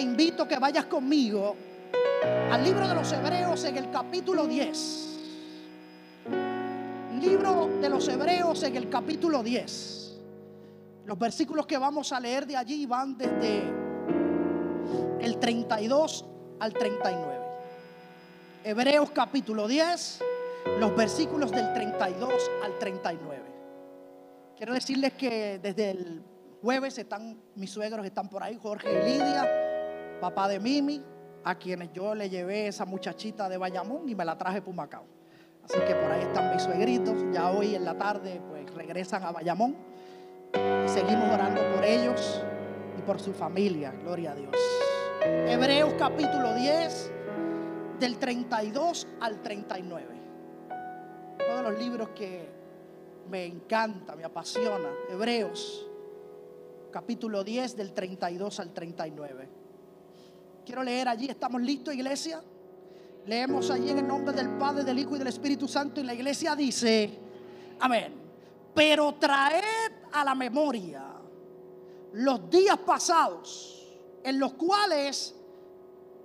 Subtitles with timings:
[0.00, 1.56] invito que vayas conmigo
[2.50, 5.04] al libro de los Hebreos en el capítulo 10.
[7.20, 10.18] Libro de los Hebreos en el capítulo 10.
[11.06, 13.62] Los versículos que vamos a leer de allí van desde
[15.20, 16.24] el 32
[16.60, 17.38] al 39.
[18.64, 20.20] Hebreos capítulo 10,
[20.78, 23.42] los versículos del 32 al 39.
[24.56, 26.22] Quiero decirles que desde el
[26.60, 29.67] jueves están mis suegros están por ahí, Jorge y Lidia,
[30.20, 31.04] papá de Mimi,
[31.44, 35.04] a quienes yo le llevé esa muchachita de Bayamón y me la traje por Macao.
[35.64, 37.24] Así que por ahí están mis suegritos.
[37.32, 39.76] Ya hoy en la tarde pues regresan a Bayamón.
[40.86, 42.42] seguimos orando por ellos
[42.98, 43.92] y por su familia.
[44.02, 44.56] Gloria a Dios.
[45.24, 47.12] Hebreos capítulo 10,
[48.00, 50.06] del 32 al 39.
[51.46, 52.48] Uno de los libros que
[53.28, 54.88] me encanta, me apasiona.
[55.10, 55.86] Hebreos
[56.90, 59.57] capítulo 10, del 32 al 39.
[60.68, 62.42] Quiero leer allí, ¿estamos listos, iglesia?
[63.24, 66.12] Leemos allí en el nombre del Padre, del Hijo y del Espíritu Santo y la
[66.12, 67.18] iglesia dice,
[67.80, 68.12] amén.
[68.74, 69.62] Pero traed
[70.12, 71.06] a la memoria
[72.12, 73.82] los días pasados
[74.22, 75.34] en los cuales,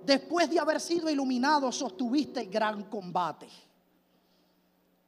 [0.04, 3.48] después de haber sido iluminados, sostuviste gran combate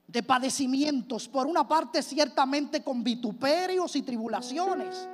[0.06, 5.06] de padecimientos, por una parte ciertamente con vituperios y tribulaciones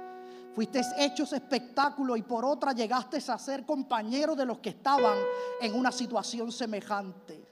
[0.54, 5.16] Fuiste hechos espectáculo y por otra llegaste a ser compañero de los que estaban
[5.60, 7.42] en una situación semejante.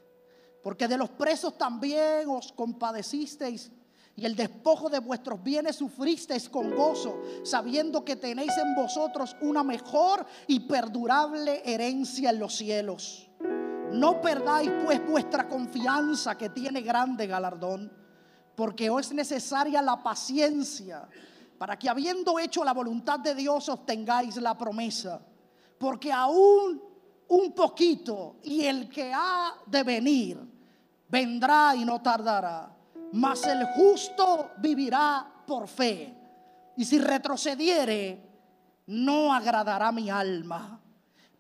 [0.63, 3.73] Porque de los presos también os compadecisteis
[4.17, 9.65] y el despojo de vuestros bienes sufristeis con gozo, sabiendo que tenéis en vosotros una
[9.65, 13.31] mejor y perdurable herencia en los cielos.
[13.93, 17.91] No perdáis pues vuestra confianza que tiene grande galardón,
[18.55, 21.09] porque os es necesaria la paciencia
[21.61, 25.21] para que habiendo hecho la voluntad de Dios obtengáis la promesa.
[25.77, 26.83] Porque aún
[27.29, 30.41] un poquito y el que ha de venir
[31.07, 32.75] vendrá y no tardará.
[33.13, 36.15] Mas el justo vivirá por fe.
[36.79, 38.27] Y si retrocediere,
[38.87, 40.81] no agradará mi alma.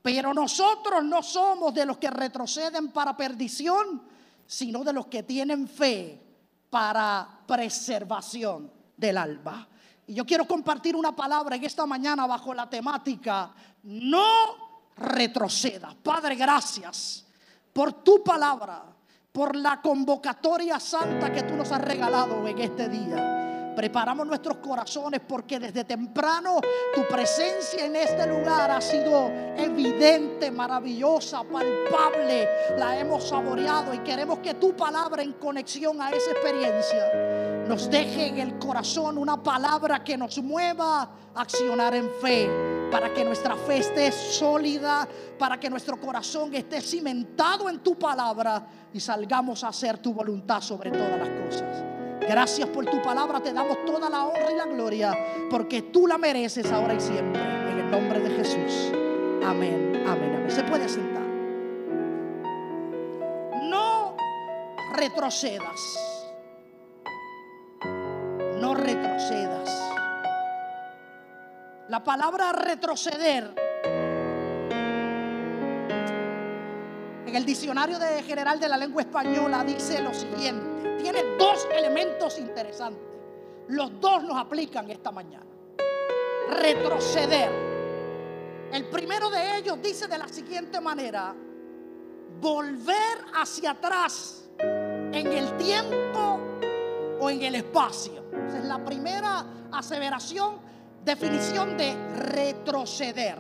[0.02, 4.02] Pero nosotros no somos de los que retroceden para perdición,
[4.46, 6.22] sino de los que tienen fe
[6.68, 9.66] para preservación del alma.
[10.10, 13.52] Y yo quiero compartir una palabra en esta mañana bajo la temática,
[13.84, 15.94] no retroceda.
[16.02, 17.24] Padre, gracias
[17.72, 18.82] por tu palabra,
[19.30, 23.72] por la convocatoria santa que tú nos has regalado en este día.
[23.76, 26.60] Preparamos nuestros corazones porque desde temprano
[26.92, 32.48] tu presencia en este lugar ha sido evidente, maravillosa, palpable.
[32.76, 37.39] La hemos saboreado y queremos que tu palabra en conexión a esa experiencia
[37.70, 42.50] nos deje en el corazón una palabra que nos mueva a accionar en fe.
[42.90, 45.06] Para que nuestra fe esté sólida,
[45.38, 50.60] para que nuestro corazón esté cimentado en tu palabra y salgamos a hacer tu voluntad
[50.60, 51.84] sobre todas las cosas.
[52.22, 55.16] Gracias por tu palabra, te damos toda la honra y la gloria,
[55.48, 57.40] porque tú la mereces ahora y siempre.
[57.70, 58.90] En el nombre de Jesús.
[59.46, 60.50] Amén, amén, amén.
[60.50, 61.22] Se puede sentar.
[63.62, 64.16] No
[64.92, 66.09] retrocedas.
[69.00, 69.92] Retrocedas.
[71.88, 73.54] La palabra retroceder
[77.26, 82.38] en el diccionario de general de la lengua española dice lo siguiente tiene dos elementos
[82.38, 83.08] interesantes.
[83.68, 85.46] Los dos nos aplican esta mañana.
[86.50, 87.50] Retroceder.
[88.72, 91.34] El primero de ellos dice de la siguiente manera,
[92.40, 96.38] volver hacia atrás en el tiempo
[97.18, 98.19] o en el espacio.
[98.48, 100.56] Esa es la primera aseveración,
[101.04, 103.38] definición de retroceder.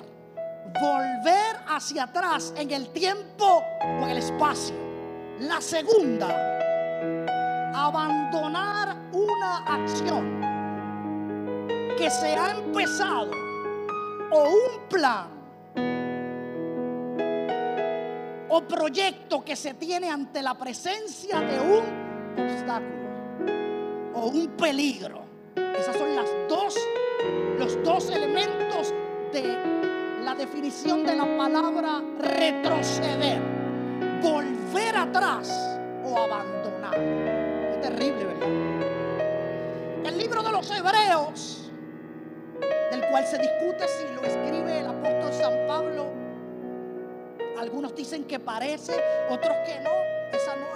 [0.80, 4.74] Volver hacia atrás en el tiempo o en el espacio.
[5.40, 6.28] La segunda
[7.74, 10.40] abandonar una acción
[11.96, 13.30] que se ha empezado
[14.30, 15.28] o un plan
[18.48, 21.84] o proyecto que se tiene ante la presencia de un
[22.38, 23.69] obstáculo
[24.20, 25.22] o un peligro.
[25.78, 26.76] Esas son las dos,
[27.58, 28.92] los dos elementos
[29.32, 33.40] de la definición de la palabra retroceder,
[34.22, 36.94] volver atrás o abandonar
[37.80, 38.48] terrible, ¿verdad?
[40.04, 41.70] El libro de los Hebreos,
[42.90, 46.06] del cual se discute si lo escribe el apóstol San Pablo,
[47.58, 48.92] algunos dicen que parece,
[49.30, 49.90] otros que no.
[50.32, 50.69] Esa no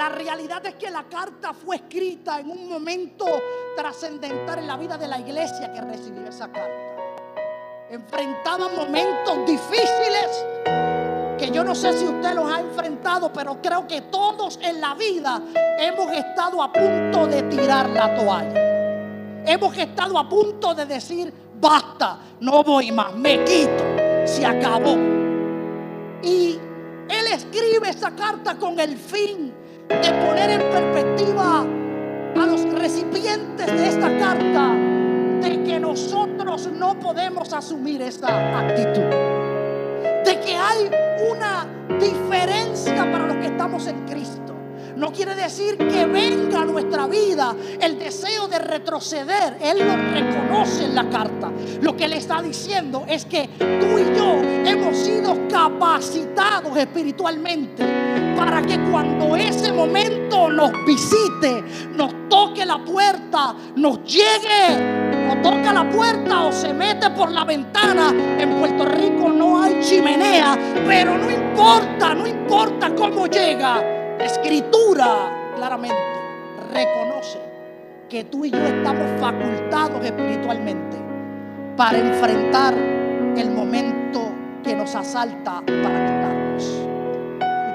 [0.00, 3.26] La realidad es que la carta fue escrita en un momento
[3.76, 6.72] trascendental en la vida de la iglesia que recibió esa carta.
[7.90, 10.46] enfrentaban momentos difíciles
[11.36, 14.94] que yo no sé si usted los ha enfrentado, pero creo que todos en la
[14.94, 15.42] vida
[15.78, 19.44] hemos estado a punto de tirar la toalla.
[19.44, 21.30] Hemos estado a punto de decir,
[21.60, 23.84] basta, no voy más, me quito,
[24.24, 24.96] se acabó.
[26.22, 26.58] Y
[27.06, 29.49] él escribe esa carta con el fin
[29.90, 31.66] de poner en perspectiva
[32.36, 34.72] a los recipientes de esta carta
[35.40, 39.10] de que nosotros no podemos asumir esa actitud.
[40.24, 40.90] De que hay
[41.28, 41.66] una
[41.98, 44.54] diferencia para los que estamos en Cristo.
[44.96, 49.56] No quiere decir que venga a nuestra vida el deseo de retroceder.
[49.60, 51.50] Él lo reconoce en la carta.
[51.80, 54.36] Lo que le está diciendo es que tú y yo
[54.70, 61.62] hemos sido capacitados espiritualmente para que cuando ese momento nos visite,
[61.94, 67.44] nos toque la puerta, nos llegue, o toca la puerta o se mete por la
[67.44, 68.10] ventana.
[68.38, 75.96] En Puerto Rico no hay chimenea, pero no importa, no importa cómo llega escritura claramente
[76.72, 77.38] reconoce
[78.08, 80.96] que tú y yo estamos facultados espiritualmente
[81.76, 82.74] para enfrentar
[83.36, 84.32] el momento
[84.62, 86.39] que nos asalta para quitarnos.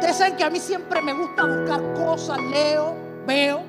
[0.05, 3.63] Ustedes saben que a mí siempre me gusta buscar cosas, leo, veo.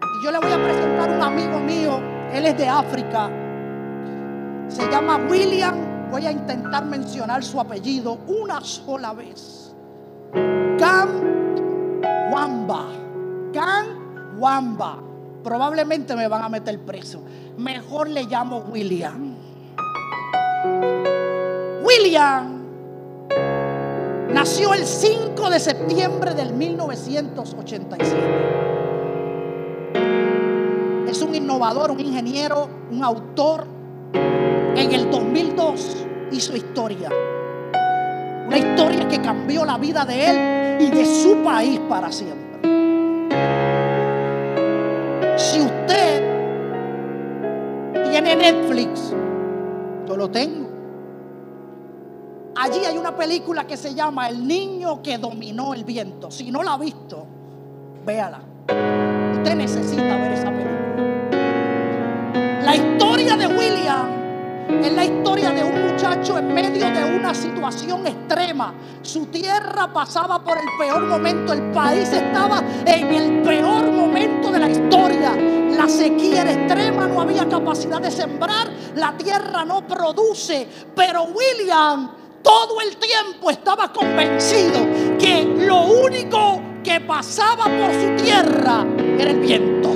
[0.00, 2.00] Y yo le voy a presentar un amigo mío,
[2.32, 3.28] él es de África,
[4.68, 9.74] se llama William, voy a intentar mencionar su apellido una sola vez.
[10.78, 11.08] Cam
[12.30, 12.86] Wamba.
[13.52, 15.02] Can Wamba.
[15.42, 17.20] Probablemente me van a meter preso.
[17.58, 19.34] Mejor le llamo William.
[21.82, 22.61] William
[24.32, 28.16] nació el 5 de septiembre del 1987.
[31.08, 33.66] Es un innovador, un ingeniero, un autor.
[34.14, 37.10] En el 2002 hizo historia.
[38.46, 42.42] Una historia que cambió la vida de él y de su país para siempre.
[45.36, 46.22] Si usted
[48.10, 49.12] tiene Netflix,
[50.06, 50.61] yo lo tengo.
[52.62, 56.30] Allí hay una película que se llama El niño que dominó el viento.
[56.30, 57.26] Si no la ha visto,
[58.06, 58.40] véala.
[59.32, 61.00] Usted necesita ver esa película.
[62.62, 64.06] La historia de William
[64.80, 68.72] es la historia de un muchacho en medio de una situación extrema.
[69.02, 71.52] Su tierra pasaba por el peor momento.
[71.52, 75.34] El país estaba en el peor momento de la historia.
[75.76, 78.70] La sequía era extrema, no había capacidad de sembrar.
[78.94, 80.68] La tierra no produce.
[80.94, 84.80] Pero William todo el tiempo estaba convencido
[85.18, 88.84] que lo único que pasaba por su tierra
[89.18, 89.90] era el viento.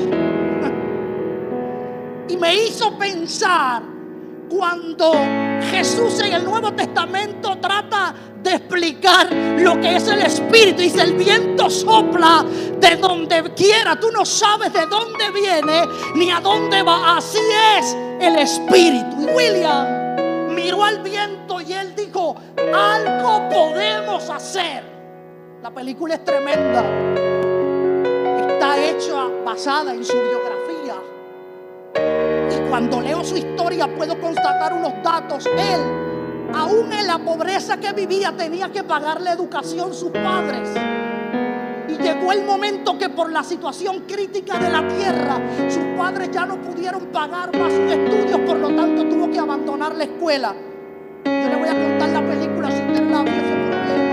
[2.28, 3.82] Y me hizo pensar
[4.48, 5.12] cuando
[5.70, 10.82] Jesús en el Nuevo Testamento trata de explicar lo que es el Espíritu.
[10.82, 12.44] Dice, el viento sopla
[12.78, 13.98] de donde quiera.
[13.98, 15.82] Tú no sabes de dónde viene
[16.14, 17.16] ni a dónde va.
[17.16, 17.38] Así
[17.78, 19.28] es el Espíritu.
[19.34, 19.95] William
[20.56, 22.34] miró al viento y él dijo,
[22.74, 24.82] algo podemos hacer.
[25.62, 26.82] La película es tremenda.
[28.48, 30.96] Está hecha basada en su biografía
[32.50, 35.46] y cuando leo su historia puedo constatar unos datos.
[35.46, 40.70] Él, aún en la pobreza que vivía, tenía que pagar la educación sus padres.
[42.02, 46.60] Llegó el momento que por la situación crítica de la tierra, sus padres ya no
[46.60, 50.54] pudieron pagar más sus estudios, por lo tanto tuvo que abandonar la escuela.
[51.24, 54.05] Yo le voy a contar la película si usted la vio,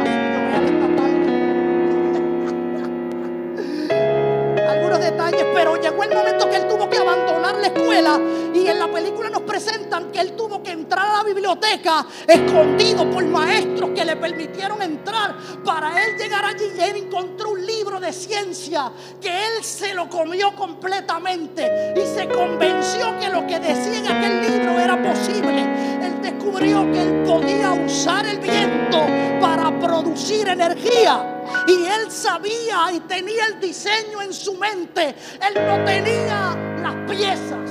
[5.53, 8.19] pero llegó el momento que él tuvo que abandonar la escuela
[8.53, 13.09] y en la película nos presentan que él tuvo que entrar a la biblioteca escondido
[13.09, 15.35] por maestros que le permitieron entrar.
[15.63, 18.91] Para él llegar allí él encontró un libro de ciencia
[19.21, 24.41] que él se lo comió completamente y se convenció que lo que decía en aquel
[24.41, 25.61] libro era posible.
[26.03, 29.05] Él descubrió que él podía usar el viento
[29.39, 31.42] para producir energía.
[31.67, 35.15] Y él sabía y tenía el diseño en su mente.
[35.41, 37.69] Él no tenía las piezas.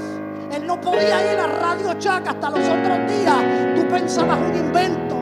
[0.50, 3.74] Él no podía ir a Radio Chac hasta los otros días.
[3.74, 5.16] Tú pensabas un invento.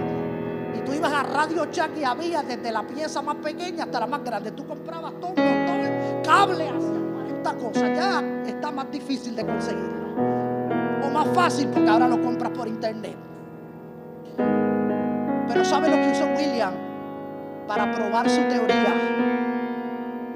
[0.76, 4.06] Y tú ibas a Radio Chac y había desde la pieza más pequeña hasta la
[4.06, 4.52] más grande.
[4.52, 5.80] Tú comprabas todo montón
[6.22, 7.96] cable hacia 40 cosas.
[7.96, 10.10] Ya está más difícil de conseguirlo.
[11.04, 13.16] O más fácil porque ahora lo compras por internet.
[15.48, 16.89] Pero ¿sabe lo que hizo William
[17.70, 18.92] para probar su teoría?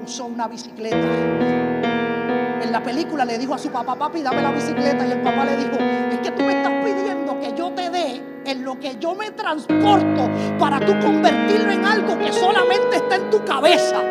[0.05, 0.95] Usó una bicicleta
[2.61, 5.05] en la película le dijo a su papá, papi, dame la bicicleta.
[5.05, 5.75] Y el papá le dijo,
[6.11, 9.31] es que tú me estás pidiendo que yo te dé en lo que yo me
[9.31, 13.97] transporto para tú convertirlo en algo que solamente está en tu cabeza.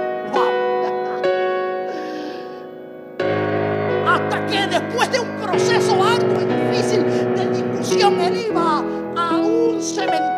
[4.06, 7.02] Hasta que después de un proceso arduo y difícil
[7.34, 8.84] de discusión, él iba
[9.16, 10.33] a un cementerio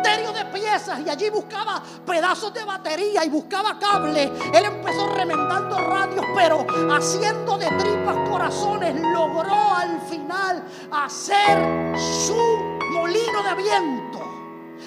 [1.05, 4.31] y allí buscaba pedazos de batería y buscaba cable.
[4.53, 12.37] Él empezó remendando radios, pero haciendo de tripas corazones, logró al final hacer su
[12.93, 14.19] molino de viento.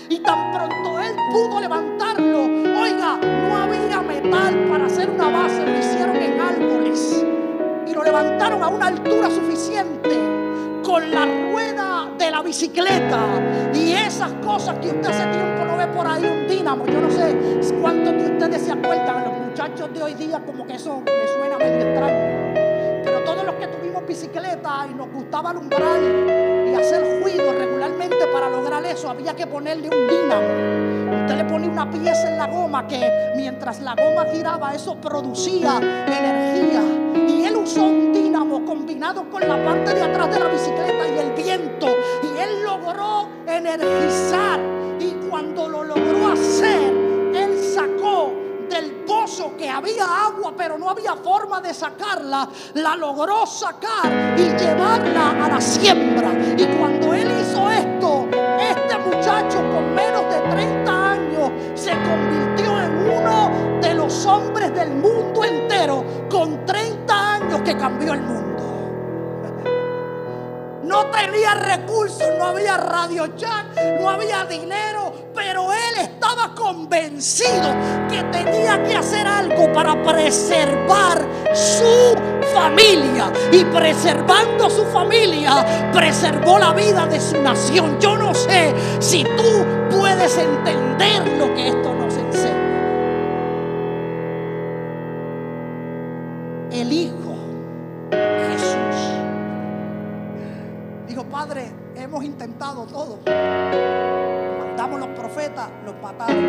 [0.08, 5.78] Y tan pronto él pudo levantarlo, oiga, no había metal para hacer una base, lo
[5.78, 7.24] hicieron en árboles.
[7.86, 10.39] Y lo levantaron a una altura suficiente
[10.90, 13.20] con la rueda de la bicicleta
[13.72, 16.84] y esas cosas que usted hace tiempo no ve por ahí un dínamo.
[16.84, 17.36] Yo no sé
[17.80, 21.58] cuántos de ustedes se acuerdan, los muchachos de hoy día como que eso me suena
[21.58, 22.49] medio extraño.
[24.06, 26.00] Bicicleta y nos gustaba alumbrar
[26.66, 31.22] y hacer ruido regularmente para lograr eso, había que ponerle un dínamo.
[31.22, 35.76] Usted le ponía una pieza en la goma que mientras la goma giraba, eso producía
[35.78, 36.82] energía.
[37.28, 41.18] Y él usó un dínamo combinado con la parte de atrás de la bicicleta y
[41.18, 41.86] el viento.
[42.22, 44.60] Y él logró energizar.
[44.98, 46.99] Y cuando lo logró hacer,
[49.58, 55.48] que había agua, pero no había forma de sacarla, la logró sacar y llevarla a
[55.48, 56.32] la siembra.
[56.56, 58.26] Y cuando él hizo esto,
[58.58, 64.90] este muchacho con menos de 30 años se convirtió en uno de los hombres del
[64.90, 68.40] mundo entero con 30 años que cambió el mundo.
[70.82, 75.12] No tenía recursos, no había radio jack, no había dinero,
[76.30, 77.74] estaba convencido
[78.08, 82.14] que tenía que hacer algo para preservar su
[82.54, 83.32] familia.
[83.52, 87.98] Y preservando su familia, preservó la vida de su nación.
[88.00, 92.56] Yo no sé si tú puedes entender lo que esto nos enseña.
[96.70, 97.36] El Hijo
[98.10, 99.10] Jesús.
[101.08, 104.19] Dijo, Padre, hemos intentado todo.
[104.80, 106.40] Mandamos los profetas, los mataron.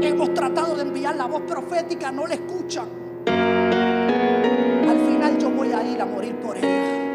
[0.00, 2.86] Hemos tratado de enviar la voz profética, no le escuchan.
[3.26, 7.12] Al final yo voy a ir a morir por ella.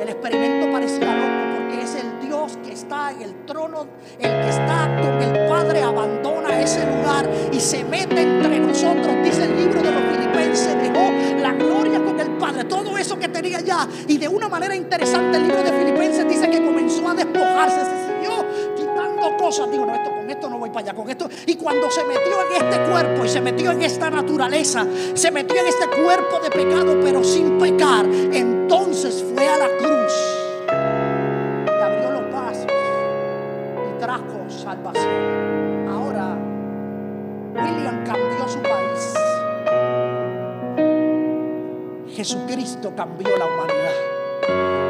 [0.00, 3.88] El experimento parecía loco porque es el Dios que está en el trono,
[4.18, 9.22] el que está con el Padre, abandona ese lugar y se mete entre nosotros.
[9.22, 11.12] Dice el libro de los filipenses, dejó
[11.42, 13.86] la gloria con el Padre, todo eso que tenía ya.
[14.08, 18.03] Y de una manera interesante el libro de Filipenses dice que comenzó a despojarse,
[19.24, 19.70] quitando cosas.
[19.70, 21.28] Digo, no, esto, con esto no voy para allá, con esto.
[21.46, 25.60] Y cuando se metió en este cuerpo y se metió en esta naturaleza, se metió
[25.60, 30.12] en este cuerpo de pecado, pero sin pecar, entonces fue a la cruz
[31.66, 32.66] y abrió los vasos
[33.90, 35.88] y trajo salvación.
[35.90, 36.36] Ahora,
[37.54, 39.14] William cambió su país.
[42.14, 44.83] Jesucristo cambió la humanidad.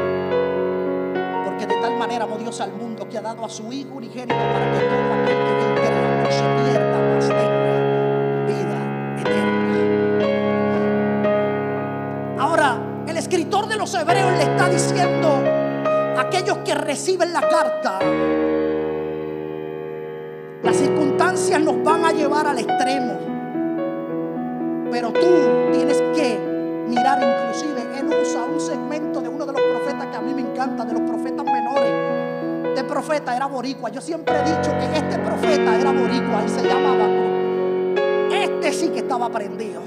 [2.05, 5.13] Manera amó Dios al mundo que ha dado a su Hijo unigénito para que todo
[5.23, 7.77] aquel que en él crea no se pierda, mas tenga
[8.45, 8.77] vida
[9.21, 9.77] eterna.
[12.37, 15.29] Ahora, el escritor de los Hebreos le está diciendo
[16.15, 17.97] a aquellos que reciben la carta,
[20.61, 23.17] las circunstancias nos van a llevar al extremo.
[24.91, 26.37] Pero tú tienes que
[26.87, 30.41] mirar inclusive, él usa un segmento de uno de los profetas que a mí me
[30.41, 31.34] encanta, de los profetas
[31.75, 32.67] menores.
[32.69, 33.89] Este profeta era boricua.
[33.89, 37.07] Yo siempre he dicho que este profeta era boricua, él se llamaba.
[38.31, 39.81] Este sí que estaba prendido.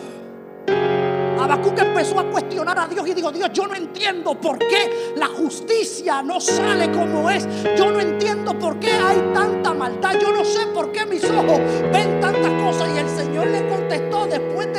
[1.39, 5.27] Habacuc empezó a cuestionar a Dios y dijo, Dios, yo no entiendo por qué la
[5.27, 7.47] justicia no sale como es.
[7.77, 10.19] Yo no entiendo por qué hay tanta maldad.
[10.21, 11.61] Yo no sé por qué mis ojos
[11.93, 12.38] ven tantas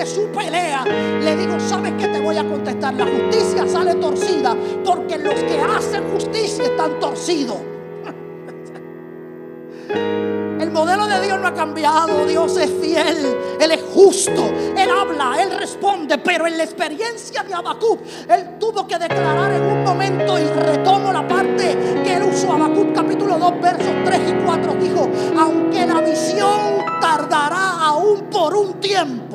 [0.10, 0.84] su pelea.
[0.86, 2.94] Le digo, ¿sabes qué te voy a contestar?
[2.96, 7.58] La justicia sale torcida porque los que hacen justicia están torcidos.
[10.60, 12.26] El modelo de Dios no ha cambiado.
[12.26, 13.38] Dios es fiel.
[13.60, 14.52] Él es justo.
[14.78, 16.18] Él habla, Él responde.
[16.18, 18.00] Pero en la experiencia de Habacuc,
[18.30, 22.94] Él tuvo que declarar en un momento, y retomo la parte que Él usó, Habacuc
[22.94, 24.74] capítulo 2, versos 3 y 4.
[24.76, 29.29] Dijo, aunque la visión tardará aún por un tiempo,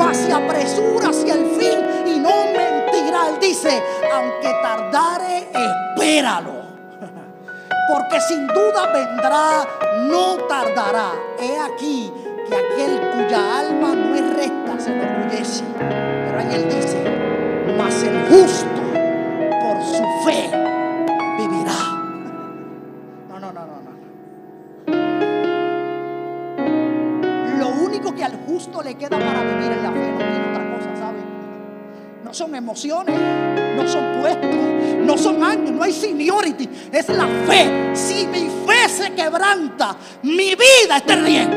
[0.00, 3.28] mas se apresura hacia el fin y no mentirá.
[3.28, 6.62] Él dice, aunque tardare, espéralo
[7.92, 9.66] porque sin duda vendrá,
[10.08, 11.12] no tardará.
[11.38, 12.10] He aquí
[12.48, 15.64] que aquel cuya alma no es recta se enorgullece.
[15.78, 17.04] Pero ahí él dice,
[17.76, 18.80] mas el justo
[19.62, 20.69] por su fe
[28.82, 31.18] le queda para vivir en la fe, no tiene otra cosa, ¿sabe?
[32.24, 33.16] No son emociones,
[33.76, 34.50] no son puestos,
[35.00, 37.90] no son años, no hay seniority, es la fe.
[37.94, 41.54] Si mi fe se quebranta, mi vida está en riesgo.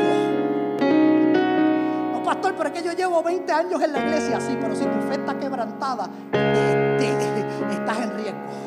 [2.12, 4.84] No, pastor, pero es que yo llevo 20 años en la iglesia, sí, pero si
[4.84, 8.63] tu fe está quebrantada, estás en riesgo.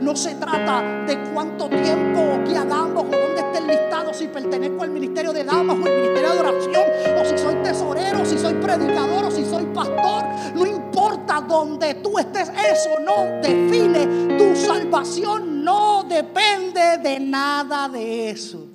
[0.00, 4.90] No se trata de cuánto tiempo que hagamos o dónde esté listado, si pertenezco al
[4.90, 6.84] ministerio de damas o al ministerio de oración,
[7.20, 10.24] o si soy tesorero, si soy predicador o si soy pastor.
[10.54, 18.30] No importa dónde tú estés, eso no define tu salvación, no depende de nada de
[18.30, 18.66] eso.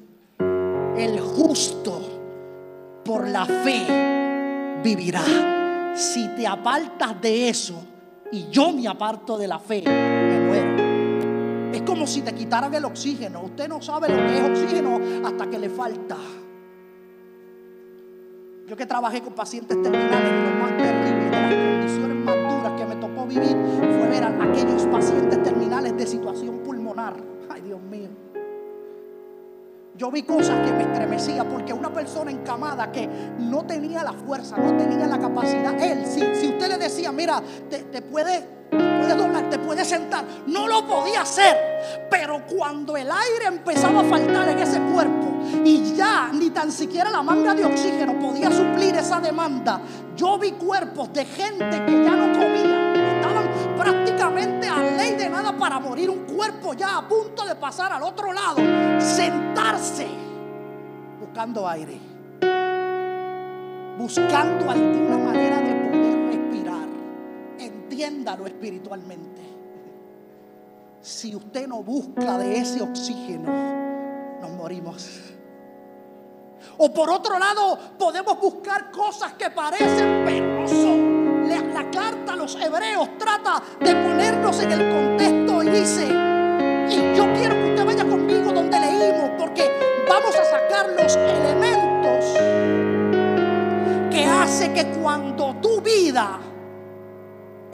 [0.95, 2.01] El justo
[3.03, 5.93] por la fe vivirá.
[5.95, 7.75] Si te apartas de eso
[8.31, 10.14] y yo me aparto de la fe.
[11.75, 13.41] Es como si te quitaran el oxígeno.
[13.43, 16.15] Usted no sabe lo que es oxígeno hasta que le falta.
[18.65, 22.85] Yo que trabajé con pacientes terminales, lo más terrible de las condiciones más duras que
[22.85, 23.57] me tocó vivir
[23.97, 27.17] fue ver a aquellos pacientes terminales de situación pulmonar.
[27.49, 28.07] Ay, Dios mío.
[29.97, 33.05] Yo vi cosas que me estremecía porque una persona encamada que
[33.37, 37.79] no tenía la fuerza, no tenía la capacidad, él, si, usted le decía, mira, te,
[37.83, 38.54] te puede
[39.15, 40.25] doblar, te puedes sentar.
[40.47, 42.07] No lo podía hacer.
[42.09, 47.09] Pero cuando el aire empezaba a faltar en ese cuerpo y ya ni tan siquiera
[47.09, 49.81] la manga de oxígeno podía suplir esa demanda,
[50.15, 53.15] yo vi cuerpos de gente que ya no comía.
[53.15, 56.09] Estaban prácticamente a ley de nada para morir.
[56.09, 58.57] Un cuerpo ya a punto de pasar al otro lado.
[58.99, 60.07] Sentarse
[61.19, 61.99] buscando aire.
[63.97, 65.74] Buscando alguna manera de
[67.95, 69.41] entiéndalo espiritualmente.
[71.01, 73.49] Si usted no busca de ese oxígeno,
[74.41, 75.21] nos morimos.
[76.77, 81.15] O por otro lado, podemos buscar cosas que parecen, pero son.
[81.45, 87.31] La, carta a los hebreos trata de ponernos en el contexto y dice, y yo
[87.33, 89.71] quiero que usted vaya conmigo donde leímos, porque
[90.09, 92.33] vamos a sacar los elementos
[94.11, 96.39] que hace que cuando tu vida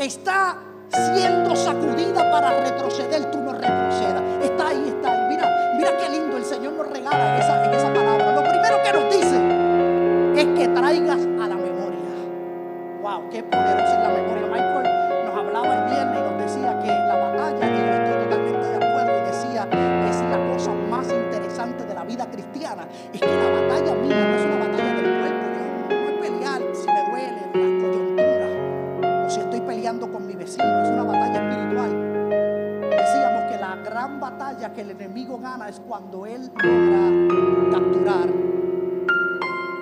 [0.05, 0.57] está
[0.89, 4.21] siendo sacudida para retroceder, tú no retrocedas.
[4.41, 5.29] Está ahí, está ahí.
[5.29, 8.35] Mira, mira qué lindo el Señor nos regala en esa, esa palabra.
[8.35, 11.99] Lo primero que nos dice es que traigas a la memoria.
[13.01, 14.47] Wow, qué poderosa es la memoria.
[14.47, 14.90] Michael
[34.61, 38.27] batalla que el enemigo gana es cuando él logra capturar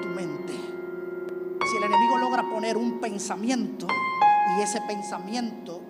[0.02, 0.54] tu mente.
[0.54, 3.88] Si el enemigo logra poner un pensamiento
[4.58, 5.82] y ese pensamiento,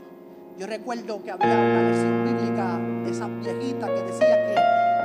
[0.57, 4.55] yo recuerdo que había una lección bíblica de esa viejita que decía que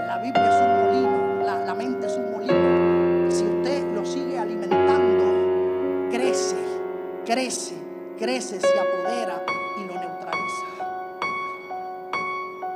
[0.06, 3.28] la Biblia es un molino, la, la mente es un molino.
[3.28, 6.56] Y si usted lo sigue alimentando, crece,
[7.26, 7.74] crece,
[8.18, 9.43] crece, se apodera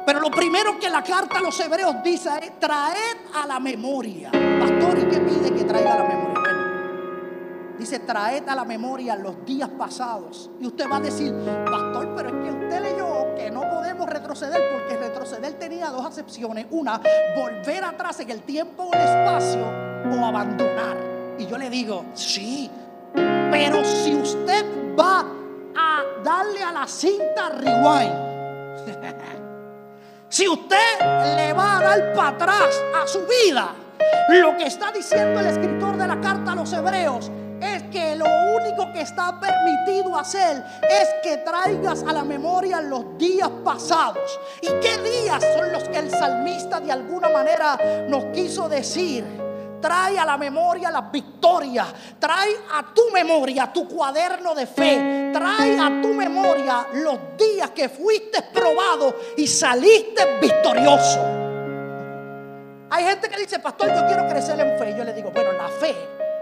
[0.09, 4.31] Pero lo primero que la carta a los hebreos dice es traed a la memoria.
[4.31, 7.75] Pastor, ¿y qué pide que traiga a la memoria?
[7.79, 10.49] Dice traed a la memoria los días pasados.
[10.59, 11.35] Y usted va a decir,
[11.71, 16.65] pastor, pero es que usted leyó que no podemos retroceder porque retroceder tenía dos acepciones.
[16.71, 17.03] Una,
[17.37, 19.61] volver atrás en el tiempo o el espacio
[20.11, 20.97] o abandonar.
[21.39, 22.71] Y yo le digo, sí,
[23.13, 24.65] pero si usted
[24.99, 25.27] va
[25.77, 28.29] a darle a la cinta rewind,
[30.29, 30.77] si usted
[31.37, 33.75] le va a dar para atrás a su vida,
[34.29, 38.27] lo que está diciendo el escritor de la carta a los hebreos es que lo
[38.57, 44.39] único que está permitido hacer es que traigas a la memoria los días pasados.
[44.61, 49.48] ¿Y qué días son los que el salmista de alguna manera nos quiso decir?
[49.81, 51.87] Trae a la memoria las victorias.
[52.19, 55.31] Trae a tu memoria tu cuaderno de fe.
[55.33, 61.21] Trae a tu memoria los días que fuiste probado y saliste victorioso.
[62.91, 64.95] Hay gente que dice, pastor, yo quiero crecer en fe.
[64.97, 65.95] Yo le digo, bueno, la fe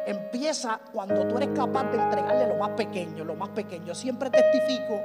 [0.07, 3.95] empieza cuando tú eres capaz de entregarle lo más pequeño, lo más pequeño.
[3.95, 5.03] Siempre testifico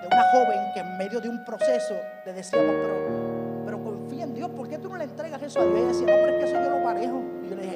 [0.00, 4.34] de una joven que en medio de un proceso le decíamos, pero, pero confía en
[4.34, 5.76] Dios, ¿por qué tú no le entregas eso a Dios?
[5.76, 7.22] Y ella decía, no, pero es que eso yo lo manejo.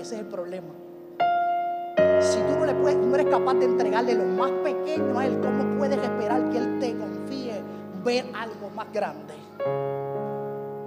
[0.05, 0.69] Y ese es el problema.
[2.21, 5.41] Si tú no, le puedes, no eres capaz de entregarle lo más pequeño a Él,
[5.41, 7.63] ¿cómo puedes esperar que Él te confíe
[8.05, 9.33] ver algo más grande?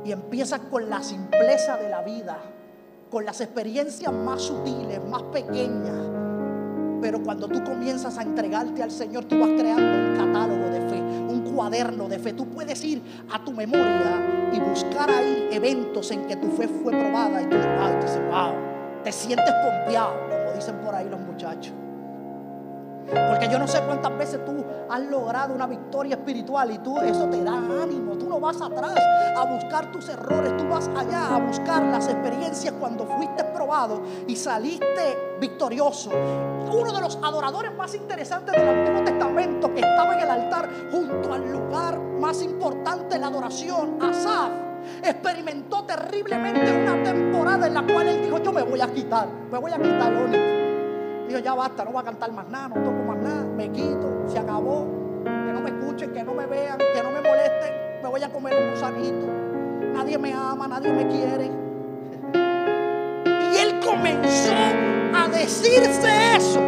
[0.05, 2.37] Y empieza con la simpleza de la vida
[3.09, 5.95] con las experiencias más sutiles, más pequeñas.
[7.01, 11.01] Pero cuando tú comienzas a entregarte al Señor, tú vas creando un catálogo de fe,
[11.01, 12.33] un cuaderno de fe.
[12.33, 13.01] Tú puedes ir
[13.31, 17.55] a tu memoria y buscar ahí eventos en que tu fe fue probada y tú
[17.55, 18.66] dices, wow,
[19.07, 21.71] te sientes pompeado, como dicen por ahí los muchachos.
[23.29, 27.25] Porque yo no sé cuántas veces tú has logrado una victoria espiritual y tú eso
[27.29, 28.17] te da ánimo.
[28.17, 28.95] Tú no vas atrás
[29.33, 34.35] a buscar tus errores, tú vas allá a buscar las experiencias cuando fuiste probado y
[34.35, 36.11] saliste victorioso.
[36.69, 41.33] Uno de los adoradores más interesantes del Antiguo Testamento que estaba en el altar junto
[41.33, 44.66] al lugar más importante de la adoración, Asaf
[45.03, 49.57] experimentó terriblemente una temporada en la cual él dijo, yo me voy a quitar, me
[49.57, 50.43] voy a quitar único.
[51.27, 54.23] Dijo, ya basta, no voy a cantar más nada, no toco más nada, me quito,
[54.27, 54.87] se acabó.
[55.23, 58.29] Que no me escuchen, que no me vean, que no me molesten, me voy a
[58.29, 59.27] comer un gusanito.
[59.93, 61.51] Nadie me ama, nadie me quiere.
[63.53, 64.53] Y él comenzó
[65.15, 66.59] a decirse eso,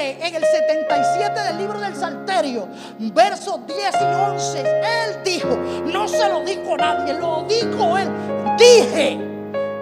[0.00, 2.66] en el 77 del libro del Salterio,
[2.98, 5.56] versos 10 y 11, Él dijo,
[5.92, 8.08] no se lo dijo nadie, lo dijo Él.
[8.56, 9.18] Dije,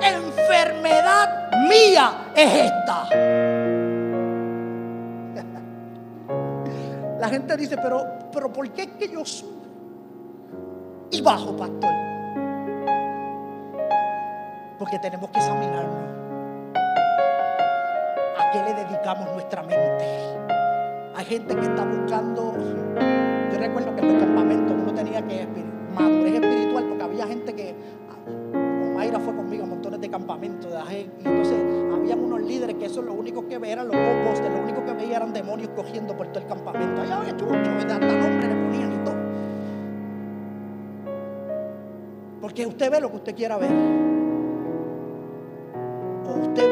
[0.02, 3.08] enfermedad mía es esta.
[7.20, 9.62] La gente dice, pero, pero ¿por qué es que yo subo
[11.10, 11.92] y bajo, pastor?
[14.78, 16.17] Porque tenemos que examinarnos
[18.52, 20.04] qué le dedicamos nuestra mente?
[21.14, 22.54] Hay gente que está buscando,
[23.52, 25.46] yo recuerdo que en los campamentos uno tenía que
[25.94, 27.74] madurez espiritual porque había gente que,
[28.24, 31.58] como Mayra fue conmigo a montones de campamentos, de y entonces
[31.92, 35.16] había unos líderes que eso lo único que veían los copos, lo único que veían
[35.16, 37.02] eran demonios cogiendo por todo el campamento.
[37.02, 39.16] Allá había chucho, hasta nombre le ponían y todo.
[42.40, 43.72] Porque usted ve lo que usted quiera ver.
[46.26, 46.67] O usted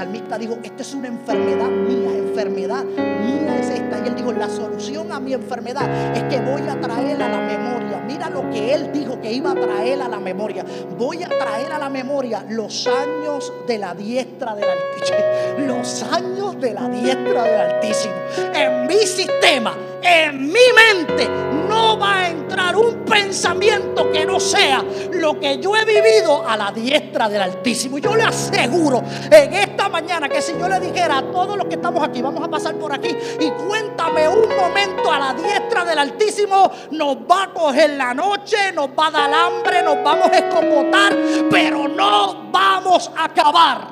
[0.00, 4.00] salmista dijo, esta es una enfermedad mía, enfermedad mía es esta.
[4.02, 7.38] Y él dijo, la solución a mi enfermedad es que voy a traer a la
[7.38, 8.02] memoria.
[8.06, 10.64] Mira lo que él dijo que iba a traer a la memoria.
[10.96, 15.66] Voy a traer a la memoria los años de la diestra del Altísimo.
[15.66, 18.14] Los años de la diestra del Altísimo.
[18.54, 21.28] En mi sistema, en mi mente,
[21.68, 26.56] no va a entrar un pensamiento que no sea lo que yo he vivido a
[26.56, 27.98] la diestra del Altísimo.
[27.98, 31.74] Yo le aseguro en esta mañana que si yo le dijera a todos los que
[31.74, 35.98] estamos aquí, vamos a pasar por aquí y cuéntame un momento a la diestra del
[35.98, 40.38] Altísimo, nos va a coger la noche, nos va a dar hambre, nos vamos a
[40.38, 41.16] escopotar,
[41.50, 43.88] pero no vamos a acabar.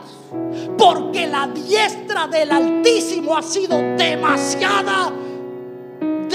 [0.77, 5.11] Porque la diestra del Altísimo ha sido demasiada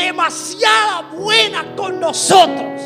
[0.04, 2.82] demasiada buena con nosotros.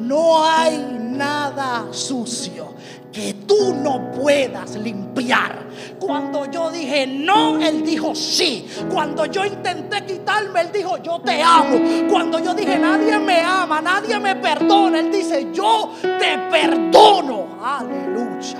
[0.00, 2.74] No hay nada sucio
[3.12, 5.64] que tú no puedas limpiar.
[5.98, 8.66] Cuando yo dije no, Él dijo sí.
[8.92, 11.78] Cuando yo intenté quitarme, Él dijo yo te amo.
[12.10, 17.58] Cuando yo dije nadie me ama, nadie me perdona, Él dice yo te perdono.
[17.62, 18.58] Aleluya.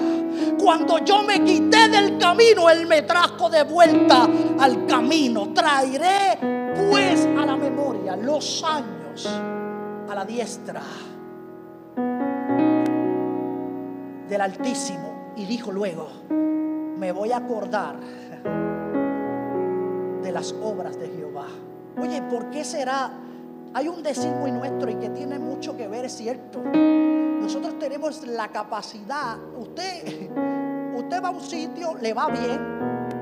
[0.58, 4.26] Cuando yo me quité del camino, Él me trajo de vuelta
[4.58, 5.52] al camino.
[5.52, 6.38] Traeré
[6.88, 7.28] pues
[7.64, 10.82] memoria los años a la diestra
[14.28, 15.32] del Altísimo.
[15.36, 17.96] Y dijo luego, me voy a acordar
[20.22, 21.46] de las obras de Jehová.
[22.00, 23.10] Oye, ¿por qué será?
[23.72, 26.62] Hay un decir muy nuestro y que tiene mucho que ver, es cierto.
[26.62, 30.30] Nosotros tenemos la capacidad, usted,
[30.96, 32.73] usted va a un sitio, le va bien,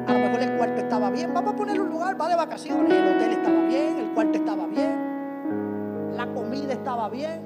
[0.06, 1.32] a lo mejor el cuarto estaba bien.
[1.32, 2.92] Vamos a poner un lugar, va de vacaciones.
[2.92, 7.40] El hotel estaba bien, el cuarto estaba bien, la comida estaba bien.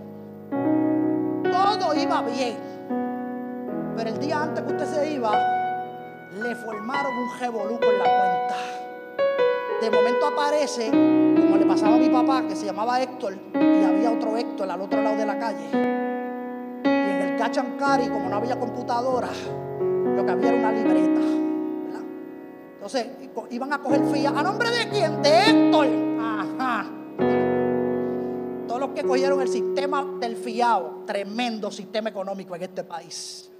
[1.44, 2.56] Todo iba bien.
[3.96, 5.30] Pero el día antes que usted se iba,
[6.42, 8.54] le formaron un revoluco en la cuenta.
[9.80, 14.10] De momento aparece, como le pasaba a mi papá, que se llamaba Héctor, y había
[14.10, 15.68] otro Héctor al otro lado de la calle.
[16.84, 19.28] Y en el cachancari, como no había computadora,
[19.80, 21.45] lo que había era una libreta.
[22.86, 23.08] Entonces,
[23.50, 24.28] iban a coger fía.
[24.28, 25.20] ¿A nombre de quién?
[25.20, 25.88] De Héctor.
[26.20, 26.86] Ajá.
[28.68, 33.50] Todos los que cogieron el sistema del fiado, tremendo sistema económico en este país.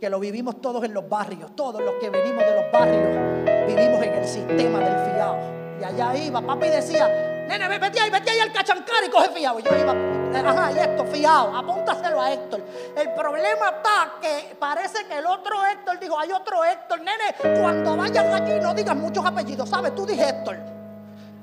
[0.00, 1.54] Que lo vivimos todos en los barrios.
[1.54, 5.36] Todos los que venimos de los barrios vivimos en el sistema del fiado.
[5.78, 9.60] Y allá iba, papi decía, Nene, vete ahí, vete ahí al cachancar y coge fiado.
[9.60, 9.94] Yo iba,
[10.38, 12.62] ajá, y esto, fiado, apúntaselo a Héctor.
[12.96, 17.00] El problema está que parece que el otro Héctor dijo, hay otro Héctor.
[17.00, 19.94] Nene, cuando vayas allí no digas muchos apellidos, ¿sabes?
[19.94, 20.58] Tú dije Héctor.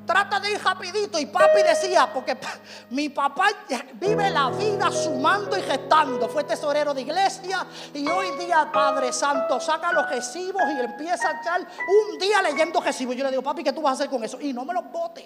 [0.06, 1.19] trata de ir rapidito.
[1.19, 2.38] Y papi decía, porque
[2.91, 3.50] mi papá
[3.95, 6.30] vive la vida sumando y gestando.
[6.30, 11.41] Fue tesorero de iglesia y hoy día Padre Santo saca los recibos y empieza a
[11.41, 13.15] echar un día leyendo recibos.
[13.15, 14.39] Yo le digo, papi, ¿qué tú vas a hacer con eso?
[14.39, 15.26] Y no me los botes.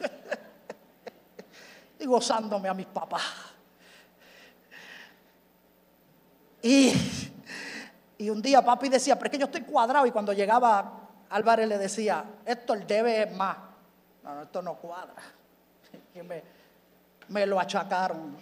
[2.00, 3.22] y gozándome a mis papás.
[6.62, 6.92] Y,
[8.18, 10.06] y un día papi decía, pero es que yo estoy cuadrado.
[10.06, 13.56] Y cuando llegaba Álvarez le decía, esto el debe es más.
[14.22, 15.22] No, esto no cuadra.
[17.28, 18.36] Me lo achacaron.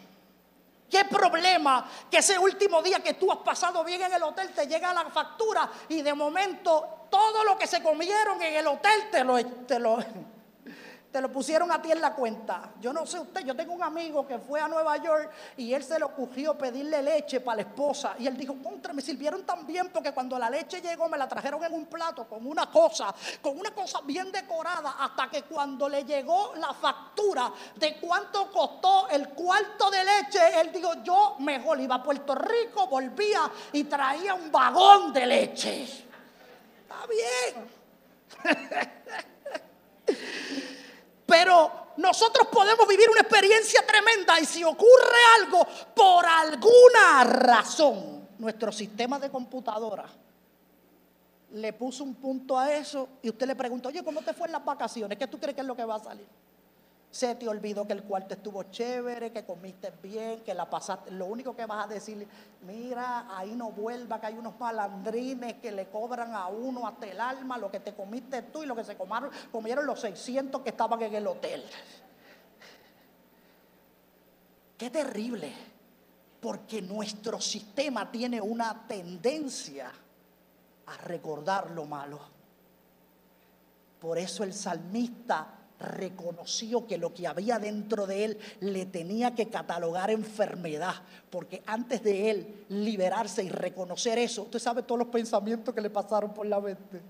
[0.89, 4.67] ¿Qué problema que ese último día que tú has pasado bien en el hotel te
[4.67, 9.23] llega la factura y de momento todo lo que se comieron en el hotel te
[9.23, 9.99] lo, te lo,
[11.11, 12.71] te lo pusieron a ti en la cuenta.
[12.81, 15.83] Yo no sé usted, yo tengo un amigo que fue a Nueva York y él
[15.83, 18.15] se le ocurrió pedirle leche para la esposa.
[18.19, 21.27] Y él dijo, contra, me sirvieron tan bien porque cuando la leche llegó me la
[21.27, 25.89] trajeron en un plato con una cosa, con una cosa bien decorada, hasta que cuando
[25.89, 31.81] le llegó la factura de cuánto costó el cuarto de leche, él dijo, yo mejor
[31.81, 35.85] iba a Puerto Rico, volvía y traía un vagón de leche.
[36.83, 37.79] Está bien.
[41.29, 48.73] Pero nosotros podemos vivir una experiencia tremenda y si ocurre algo por alguna razón, nuestro
[48.73, 50.07] sistema de computadora
[51.53, 54.53] le puso un punto a eso y usted le pregunta, oye, ¿cómo te fue en
[54.53, 55.19] las vacaciones?
[55.19, 56.27] ¿Qué tú crees que es lo que va a salir?
[57.11, 61.11] Se te olvidó que el cuarto estuvo chévere, que comiste bien, que la pasaste.
[61.11, 62.27] Lo único que vas a decir,
[62.67, 67.19] mira, ahí no vuelva, que hay unos malandrines que le cobran a uno hasta el
[67.19, 70.69] alma lo que te comiste tú y lo que se comieron, comieron los 600 que
[70.69, 71.65] estaban en el hotel.
[74.77, 75.53] Qué terrible,
[76.41, 79.91] porque nuestro sistema tiene una tendencia
[80.87, 82.21] a recordar lo malo.
[83.99, 89.49] Por eso el salmista reconoció que lo que había dentro de él le tenía que
[89.49, 90.95] catalogar enfermedad,
[91.31, 95.91] porque antes de él liberarse y reconocer eso, usted sabe todos los pensamientos que le
[95.91, 97.01] pasaron por la mente.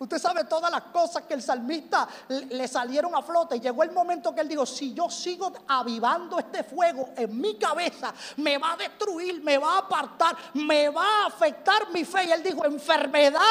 [0.00, 3.56] Usted sabe todas las cosas que el salmista le salieron a flote.
[3.56, 7.58] Y llegó el momento que él dijo, si yo sigo avivando este fuego en mi
[7.58, 12.24] cabeza, me va a destruir, me va a apartar, me va a afectar mi fe.
[12.24, 13.42] Y él dijo, enfermedad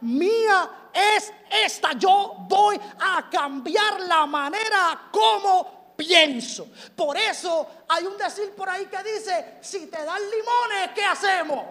[0.00, 1.30] mía es
[1.66, 1.92] esta.
[1.92, 6.68] Yo voy a cambiar la manera como pienso.
[6.96, 11.66] Por eso hay un decir por ahí que dice, si te dan limones, ¿qué hacemos?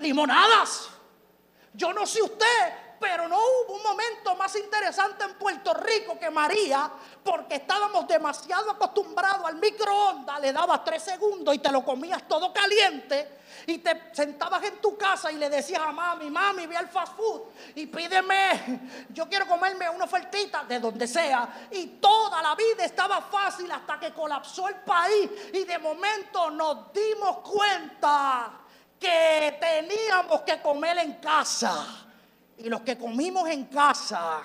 [0.00, 0.88] Limonadas.
[1.74, 6.30] Yo no sé usted, pero no hubo un momento más interesante en Puerto Rico que
[6.30, 6.88] María,
[7.24, 12.52] porque estábamos demasiado acostumbrados al microondas, le dabas tres segundos y te lo comías todo
[12.52, 13.40] caliente.
[13.66, 17.14] Y te sentabas en tu casa y le decías a mami, mami, ve al fast
[17.16, 17.42] food
[17.74, 21.68] y pídeme, yo quiero comerme una ofertita de donde sea.
[21.70, 26.92] Y toda la vida estaba fácil hasta que colapsó el país y de momento nos
[26.92, 28.52] dimos cuenta
[28.98, 32.11] que teníamos que comer en casa.
[32.62, 34.42] Y los que comimos en casa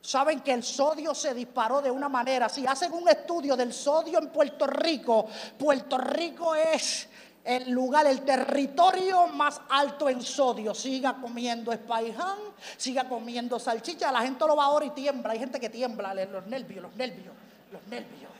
[0.00, 2.48] saben que el sodio se disparó de una manera.
[2.48, 5.26] Si hacen un estudio del sodio en Puerto Rico,
[5.58, 7.08] Puerto Rico es
[7.44, 10.74] el lugar, el territorio más alto en sodio.
[10.74, 12.38] Siga comiendo espaiján,
[12.76, 14.10] siga comiendo salchicha.
[14.10, 15.32] La gente lo va ahora y tiembla.
[15.32, 17.34] Hay gente que tiembla, los nervios, los nervios,
[17.72, 18.30] los nervios.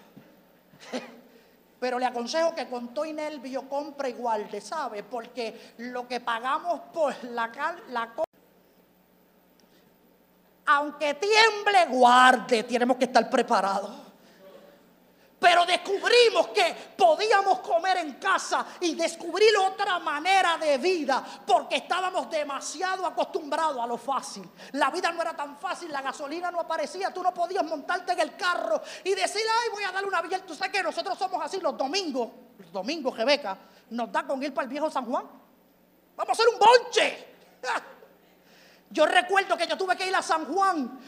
[1.80, 6.80] Pero le aconsejo que con todo y nervio compre igual, sabe, porque lo que pagamos
[6.92, 7.52] por la,
[7.90, 8.12] la
[10.70, 13.90] aunque tiemble, guarde, tenemos que estar preparados.
[15.38, 22.28] Pero descubrimos que podíamos comer en casa y descubrir otra manera de vida porque estábamos
[22.28, 24.46] demasiado acostumbrados a lo fácil.
[24.72, 28.20] La vida no era tan fácil, la gasolina no aparecía, tú no podías montarte en
[28.20, 30.44] el carro y decir, ay, voy a darle una billeta.
[30.44, 32.28] Tú sabes que nosotros somos así los domingos,
[32.58, 33.56] los domingos, Rebeca,
[33.90, 35.24] nos da con ir para el viejo San Juan.
[36.14, 37.28] Vamos a hacer un bonche.
[38.90, 40.98] Yo recuerdo que yo tuve que ir a San Juan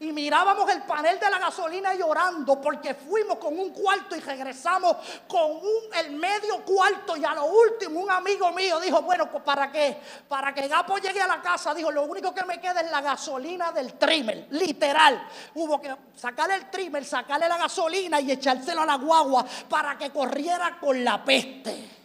[0.00, 4.96] y mirábamos el panel de la gasolina llorando porque fuimos con un cuarto y regresamos
[5.26, 5.60] con
[5.96, 9.98] el medio cuarto y a lo último un amigo mío dijo, bueno, pues ¿para qué?
[10.28, 13.00] Para que Gapo llegue a la casa, dijo, lo único que me queda es la
[13.00, 15.26] gasolina del trimmer, literal.
[15.54, 20.10] Hubo que sacarle el trimmer, sacarle la gasolina y echárselo a la guagua para que
[20.10, 21.98] corriera con la peste.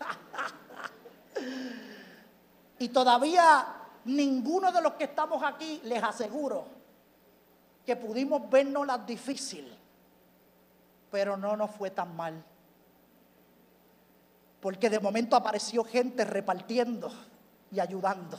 [2.82, 3.64] Y todavía
[4.06, 6.64] ninguno de los que estamos aquí les aseguro
[7.86, 9.72] que pudimos vernos las difícil,
[11.08, 12.42] pero no nos fue tan mal.
[14.60, 17.08] Porque de momento apareció gente repartiendo
[17.70, 18.36] y ayudando.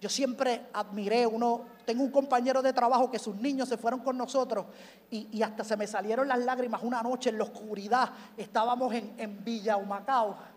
[0.00, 4.16] Yo siempre admiré uno, tengo un compañero de trabajo que sus niños se fueron con
[4.16, 4.66] nosotros
[5.10, 8.10] y, hasta se me salieron las lágrimas una noche en la oscuridad.
[8.36, 10.53] Estábamos en, en Villa Humacao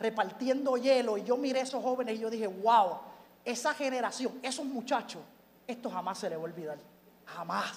[0.00, 2.98] repartiendo hielo y yo miré a esos jóvenes y yo dije, wow,
[3.44, 5.22] esa generación, esos muchachos,
[5.66, 6.78] esto jamás se les va a olvidar.
[7.26, 7.72] Jamás.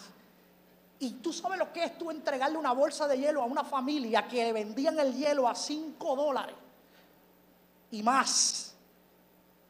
[0.99, 4.27] Y tú sabes lo que es tú entregarle una bolsa de hielo a una familia
[4.27, 6.55] que vendían el hielo a 5 dólares
[7.91, 8.73] y más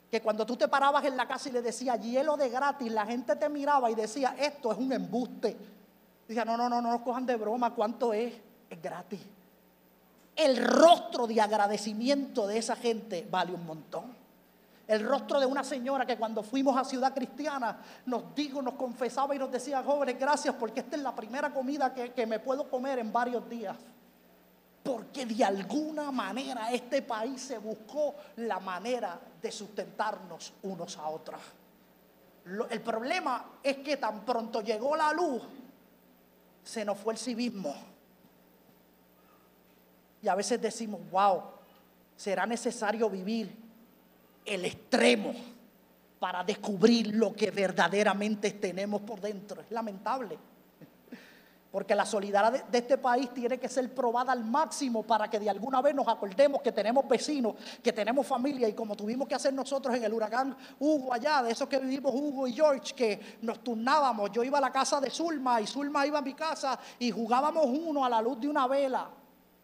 [0.09, 3.05] que cuando tú te parabas en la casa y le decías hielo de gratis, la
[3.05, 5.57] gente te miraba y decía, esto es un embuste.
[6.27, 8.31] Decía, no, no, no, no nos cojan de broma, ¿cuánto es?
[8.69, 9.19] Es gratis.
[10.35, 14.23] El rostro de agradecimiento de esa gente vale un montón.
[14.87, 19.33] El rostro de una señora que cuando fuimos a Ciudad Cristiana nos dijo, nos confesaba
[19.33, 22.69] y nos decía, jóvenes, gracias porque esta es la primera comida que, que me puedo
[22.69, 23.77] comer en varios días.
[24.83, 31.39] Porque de alguna manera este país se buscó la manera de sustentarnos unos a otros.
[32.69, 35.41] el problema es que tan pronto llegó la luz,
[36.61, 37.92] se nos fue el civismo.
[40.23, 41.41] Y a veces decimos, wow,
[42.15, 43.53] será necesario vivir
[44.45, 45.33] el extremo
[46.17, 49.61] para descubrir lo que verdaderamente tenemos por dentro.
[49.61, 50.39] Es lamentable.
[51.69, 55.49] Porque la solidaridad de, este país tiene que ser probada al máximo para que de
[55.49, 59.53] alguna vez nos acordemos que tenemos vecinos, que tenemos familia y como tuvimos que hacer
[59.53, 63.61] nosotros en el huracán Hugo allá, de esos que vivimos Hugo y George, que nos
[63.61, 64.31] turnábamos.
[64.31, 67.65] Yo iba a la casa de Zulma y Zulma iba a mi casa y jugábamos
[67.65, 69.09] uno a la luz de una vela.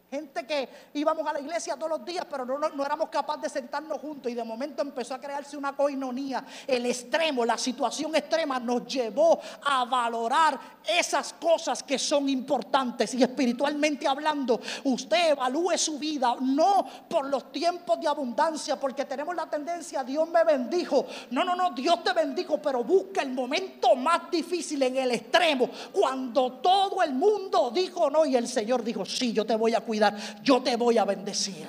[0.10, 3.50] Gente que íbamos a la iglesia todos los días, pero no, no, éramos capaces de
[3.50, 4.32] sentarnos juntos.
[4.32, 6.43] Y de momento empezó a crearse una coinonía.
[6.65, 13.13] El extremo, la situación extrema nos llevó a valorar esas cosas que son importantes.
[13.13, 19.36] Y espiritualmente hablando, usted evalúe su vida no por los tiempos de abundancia, porque tenemos
[19.36, 21.06] la tendencia, Dios me bendijo.
[21.30, 25.69] No, no, no, Dios te bendijo, pero busca el momento más difícil en el extremo,
[25.93, 29.82] cuando todo el mundo dijo no y el Señor dijo, sí, yo te voy a
[29.82, 29.98] cuidar
[30.41, 31.67] yo te voy a bendecir.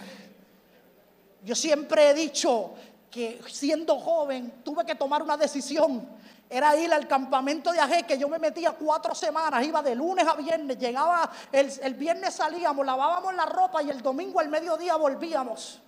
[1.43, 2.75] Yo siempre he dicho
[3.11, 6.07] que siendo joven tuve que tomar una decisión.
[6.49, 10.27] Era ir al campamento de Aje, que yo me metía cuatro semanas, iba de lunes
[10.27, 14.97] a viernes, llegaba, el, el viernes salíamos, lavábamos la ropa y el domingo al mediodía
[14.97, 15.81] volvíamos.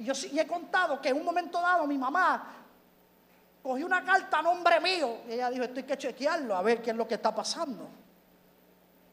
[0.00, 2.56] Y yo sí he contado que en un momento dado mi mamá
[3.62, 6.82] cogió una carta a nombre mío y ella dijo, esto hay que chequearlo, a ver
[6.82, 7.88] qué es lo que está pasando.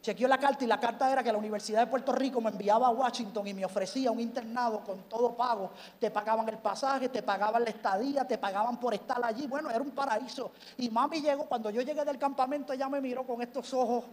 [0.07, 2.87] Chequeó la carta y la carta era que la Universidad de Puerto Rico me enviaba
[2.87, 5.71] a Washington y me ofrecía un internado con todo pago.
[5.99, 9.47] Te pagaban el pasaje, te pagaban la estadía, te pagaban por estar allí.
[9.47, 10.51] Bueno, era un paraíso.
[10.77, 14.05] Y mami llegó, cuando yo llegué del campamento, ella me miró con estos ojos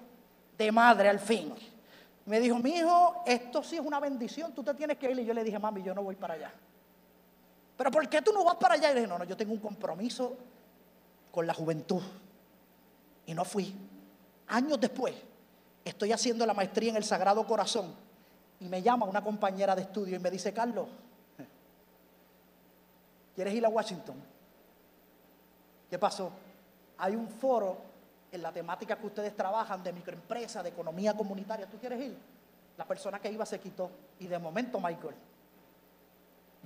[0.59, 1.54] de madre al fin.
[2.26, 5.20] Me dijo, mi hijo, esto sí es una bendición, tú te tienes que ir.
[5.20, 6.52] Y yo le dije, mami, yo no voy para allá.
[7.76, 8.90] Pero ¿por qué tú no vas para allá?
[8.90, 10.37] Y le dije, no, no, yo tengo un compromiso
[11.30, 12.02] con la juventud.
[13.26, 13.72] Y no fui.
[14.48, 15.14] Años después
[15.85, 17.94] estoy haciendo la maestría en el Sagrado Corazón
[18.61, 20.88] y me llama una compañera de estudio y me dice, Carlos,
[23.35, 24.16] ¿quieres ir a Washington?
[25.90, 26.31] ¿Qué pasó?
[26.99, 27.77] Hay un foro
[28.33, 31.66] en la temática que ustedes trabajan de microempresa, de economía comunitaria.
[31.66, 32.16] ¿Tú quieres ir?
[32.77, 33.90] La persona que iba se quitó.
[34.18, 35.14] Y de momento, Michael,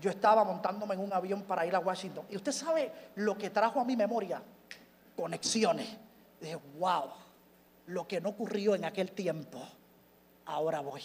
[0.00, 2.26] yo estaba montándome en un avión para ir a Washington.
[2.30, 4.40] Y usted sabe lo que trajo a mi memoria,
[5.16, 5.88] conexiones.
[6.40, 7.27] Dije, wow
[7.88, 9.60] lo que no ocurrió en aquel tiempo,
[10.46, 11.02] ahora voy.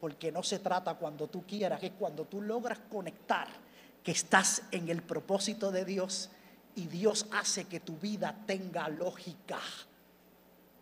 [0.00, 3.48] Porque no se trata cuando tú quieras, es cuando tú logras conectar
[4.02, 6.30] que estás en el propósito de Dios
[6.76, 9.58] y Dios hace que tu vida tenga lógica.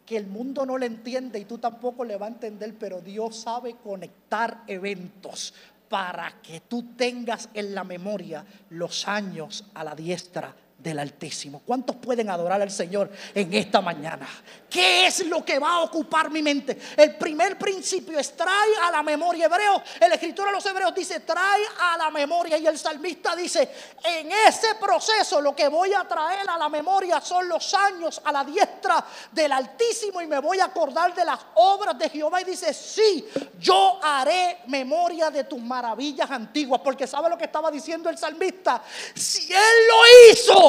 [0.04, 3.36] Que el mundo no le entiende y tú tampoco le va a entender, pero Dios
[3.36, 5.54] sabe conectar eventos
[5.88, 11.62] para que tú tengas en la memoria los años a la diestra del Altísimo.
[11.64, 14.28] ¿Cuántos pueden adorar al Señor en esta mañana?
[14.68, 16.78] ¿Qué es lo que va a ocupar mi mente?
[16.96, 19.46] El primer principio es trae a la memoria.
[19.46, 22.58] Hebreo, el escritor de los hebreos dice, trae a la memoria.
[22.58, 23.68] Y el salmista dice,
[24.04, 28.30] en ese proceso lo que voy a traer a la memoria son los años a
[28.30, 32.42] la diestra del Altísimo y me voy a acordar de las obras de Jehová.
[32.42, 33.26] Y dice, sí,
[33.58, 36.80] yo haré memoria de tus maravillas antiguas.
[36.84, 38.82] Porque ¿sabe lo que estaba diciendo el salmista?
[39.14, 40.65] Si Él lo hizo,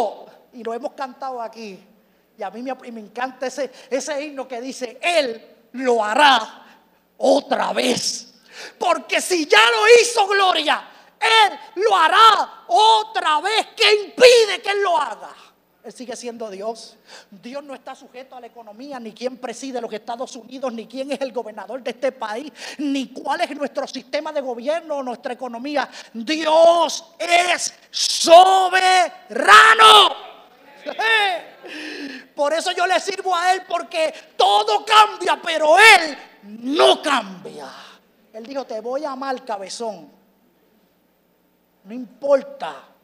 [0.54, 1.80] y lo hemos cantado aquí
[2.38, 6.66] y a mí me, me encanta ese, ese himno que dice, Él lo hará
[7.18, 8.36] otra vez.
[8.78, 10.88] Porque si ya lo hizo Gloria,
[11.20, 13.70] Él lo hará otra vez.
[13.76, 15.36] ¿Qué impide que Él lo haga?
[15.88, 16.98] Él sigue siendo Dios.
[17.32, 21.14] Dios no está sujeto a la economía, ni quién preside los Estados Unidos, ni quién
[21.14, 25.32] es el gobernador de este país, ni cuál es nuestro sistema de gobierno o nuestra
[25.32, 25.90] economía.
[26.12, 29.06] Dios es soberano.
[32.36, 37.70] Por eso yo le sirvo a Él, porque todo cambia, pero Él no cambia.
[38.34, 40.12] Él dijo, te voy a amar, cabezón.
[41.86, 42.97] No importa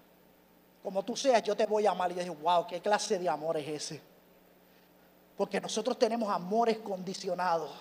[0.83, 2.11] como tú seas, yo te voy a amar.
[2.11, 4.01] Y yo dije, wow, ¿qué clase de amor es ese?
[5.37, 7.71] Porque nosotros tenemos amores condicionados.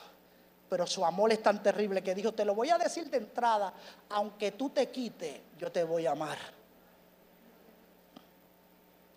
[0.69, 3.75] Pero su amor es tan terrible que dijo, te lo voy a decir de entrada,
[4.09, 6.39] aunque tú te quites, yo te voy a amar.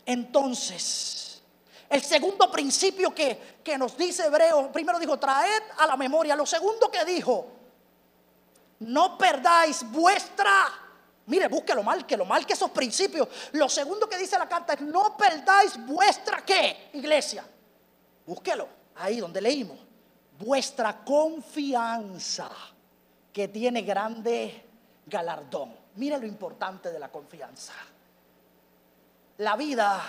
[0.05, 1.41] Entonces,
[1.89, 6.35] el segundo principio que, que nos dice Hebreo, primero dijo, traed a la memoria.
[6.35, 7.47] Lo segundo que dijo,
[8.79, 10.51] no perdáis vuestra,
[11.27, 13.27] mire, búsquelo, lo mal que esos principios.
[13.53, 17.45] Lo segundo que dice la carta es, no perdáis vuestra qué, iglesia.
[18.25, 19.79] Búsquelo, ahí donde leímos.
[20.37, 22.49] Vuestra confianza,
[23.31, 24.65] que tiene grande
[25.05, 25.75] galardón.
[25.95, 27.73] Mire lo importante de la confianza.
[29.37, 30.01] La vida,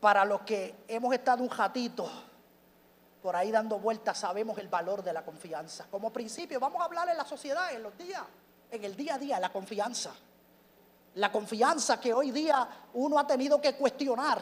[0.00, 2.10] para los que hemos estado un ratito
[3.22, 5.86] por ahí dando vueltas, sabemos el valor de la confianza.
[5.90, 8.22] Como principio, vamos a hablar en la sociedad, en los días,
[8.70, 10.12] en el día a día, la confianza.
[11.14, 14.40] La confianza que hoy día uno ha tenido que cuestionar.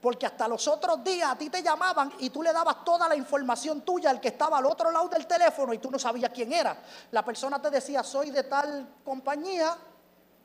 [0.00, 3.16] Porque hasta los otros días a ti te llamaban y tú le dabas toda la
[3.16, 6.52] información tuya al que estaba al otro lado del teléfono y tú no sabías quién
[6.52, 6.76] era.
[7.10, 9.76] La persona te decía, soy de tal compañía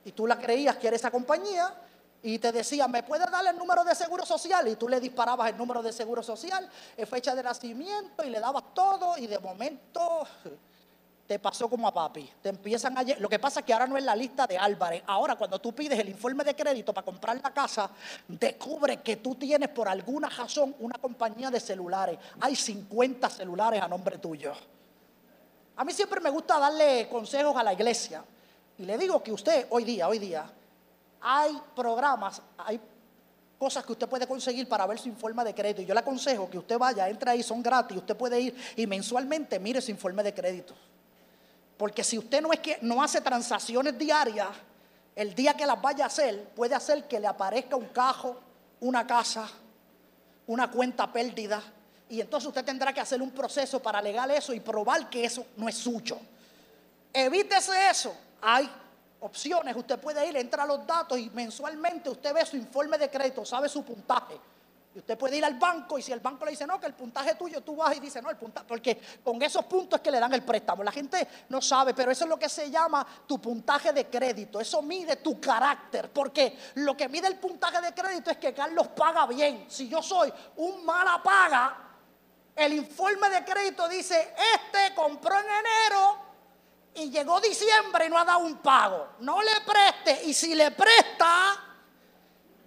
[0.04, 1.72] y tú la creías que era esa compañía
[2.24, 4.68] y te decía, ¿me puedes dar el número de seguro social?
[4.70, 6.68] Y tú le disparabas el número de seguro social,
[7.06, 10.26] fecha de nacimiento y le dabas todo y de momento
[11.28, 12.30] te pasó como a papi.
[12.42, 13.04] Te empiezan a...
[13.04, 15.04] Lo que pasa es que ahora no es la lista de Álvarez.
[15.08, 17.90] Ahora cuando tú pides el informe de crédito para comprar la casa,
[18.28, 22.20] descubre que tú tienes por alguna razón una compañía de celulares.
[22.42, 24.54] Hay 50 celulares a nombre tuyo.
[25.76, 28.24] A mí siempre me gusta darle consejos a la iglesia.
[28.78, 30.46] Y le digo que usted hoy día, hoy día,
[31.22, 32.80] hay programas, hay
[33.58, 35.82] cosas que usted puede conseguir para ver su informe de crédito.
[35.82, 38.86] Y yo le aconsejo que usted vaya, entre ahí, son gratis, usted puede ir y
[38.86, 40.76] mensualmente mire su informe de crédito.
[41.78, 44.50] Porque si usted no es que no hace transacciones diarias,
[45.16, 48.40] el día que las vaya a hacer, puede hacer que le aparezca un cajo,
[48.80, 49.48] una casa,
[50.48, 51.62] una cuenta pérdida.
[52.10, 55.46] Y entonces usted tendrá que hacer un proceso para alegar eso y probar que eso
[55.58, 56.18] no es suyo.
[57.12, 58.16] Evítese eso.
[58.42, 58.70] Hay
[59.22, 63.10] opciones, usted puede ir, entra a los datos y mensualmente usted ve su informe de
[63.10, 64.38] crédito, sabe su puntaje.
[64.96, 66.94] Y usted puede ir al banco y si el banco le dice no, que el
[66.94, 70.12] puntaje tuyo, tú vas y dices no, el puntaje, porque con esos puntos es que
[70.12, 70.84] le dan el préstamo.
[70.84, 74.60] La gente no sabe, pero eso es lo que se llama tu puntaje de crédito.
[74.60, 78.90] Eso mide tu carácter, porque lo que mide el puntaje de crédito es que Carlos
[78.90, 79.66] paga bien.
[79.68, 81.78] Si yo soy un mala paga,
[82.56, 86.18] el informe de crédito dice, este compró en enero
[86.96, 89.14] y llegó diciembre y no ha dado un pago.
[89.22, 91.73] No le preste y si le presta,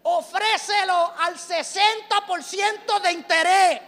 [0.09, 3.83] ofrécelo al 60% de interés.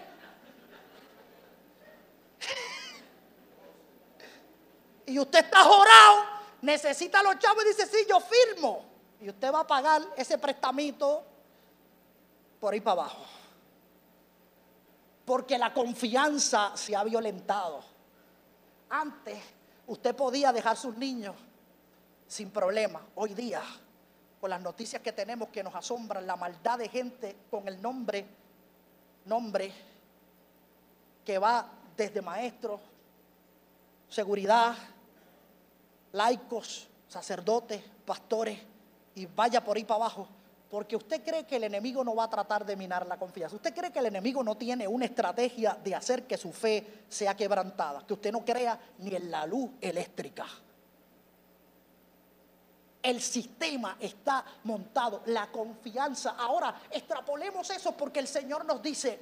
[5.06, 6.24] y usted está jorado,
[6.62, 8.84] necesita los chavos y dice, sí, yo firmo.
[9.20, 11.22] Y usted va a pagar ese prestamito
[12.60, 13.24] por ahí para abajo.
[15.24, 17.84] Porque la confianza se ha violentado.
[18.90, 19.38] Antes
[19.86, 21.36] usted podía dejar sus niños
[22.26, 23.06] sin problema.
[23.14, 23.62] Hoy día,
[24.40, 28.26] con las noticias que tenemos que nos asombran, la maldad de gente con el nombre,
[29.24, 29.72] nombre
[31.24, 32.80] que va desde maestros,
[34.08, 34.74] seguridad,
[36.12, 38.58] laicos, sacerdotes, pastores,
[39.14, 40.28] y vaya por ahí para abajo.
[40.70, 43.56] Porque usted cree que el enemigo no va a tratar de minar la confianza.
[43.56, 47.34] Usted cree que el enemigo no tiene una estrategia de hacer que su fe sea
[47.34, 48.06] quebrantada.
[48.06, 50.46] Que usted no crea ni en la luz eléctrica.
[53.02, 56.34] El sistema está montado, la confianza.
[56.38, 59.20] Ahora, extrapolemos eso porque el Señor nos dice,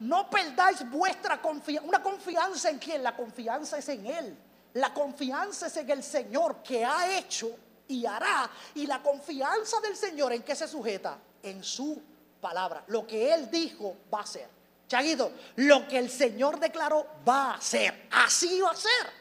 [0.00, 1.88] no perdáis vuestra confianza.
[1.88, 3.02] Una confianza en quién?
[3.02, 4.38] La confianza es en Él.
[4.74, 7.50] La confianza es en el Señor que ha hecho
[7.88, 8.50] y hará.
[8.74, 11.18] Y la confianza del Señor en qué se sujeta?
[11.42, 12.00] En su
[12.40, 12.84] palabra.
[12.86, 14.48] Lo que Él dijo va a ser.
[14.88, 18.08] Chaguito, lo que el Señor declaró va a ser.
[18.10, 19.20] Así va a ser.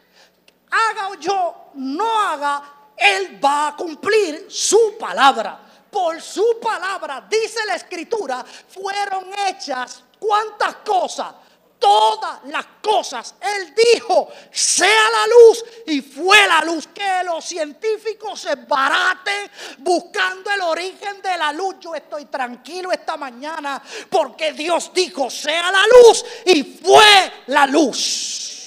[0.71, 5.59] Haga o yo no haga, Él va a cumplir su palabra.
[5.89, 11.33] Por su palabra, dice la escritura, fueron hechas cuántas cosas.
[11.79, 13.35] todas las cosas.
[13.39, 16.87] Él dijo, sea la luz y fue la luz.
[16.87, 21.75] Que los científicos se baraten buscando el origen de la luz.
[21.79, 28.57] Yo estoy tranquilo esta mañana porque Dios dijo, sea la luz y fue la luz.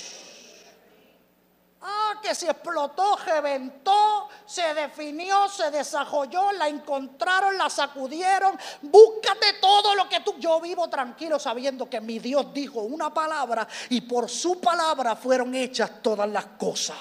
[1.83, 4.22] Ah, que se explotó, reventó,
[4.53, 8.59] se definió, se desarrolló, la encontraron, la sacudieron.
[8.83, 10.35] Búscate todo lo que tú.
[10.39, 15.55] Yo vivo tranquilo sabiendo que mi Dios dijo una palabra y por su palabra fueron
[15.55, 16.99] hechas todas las cosas.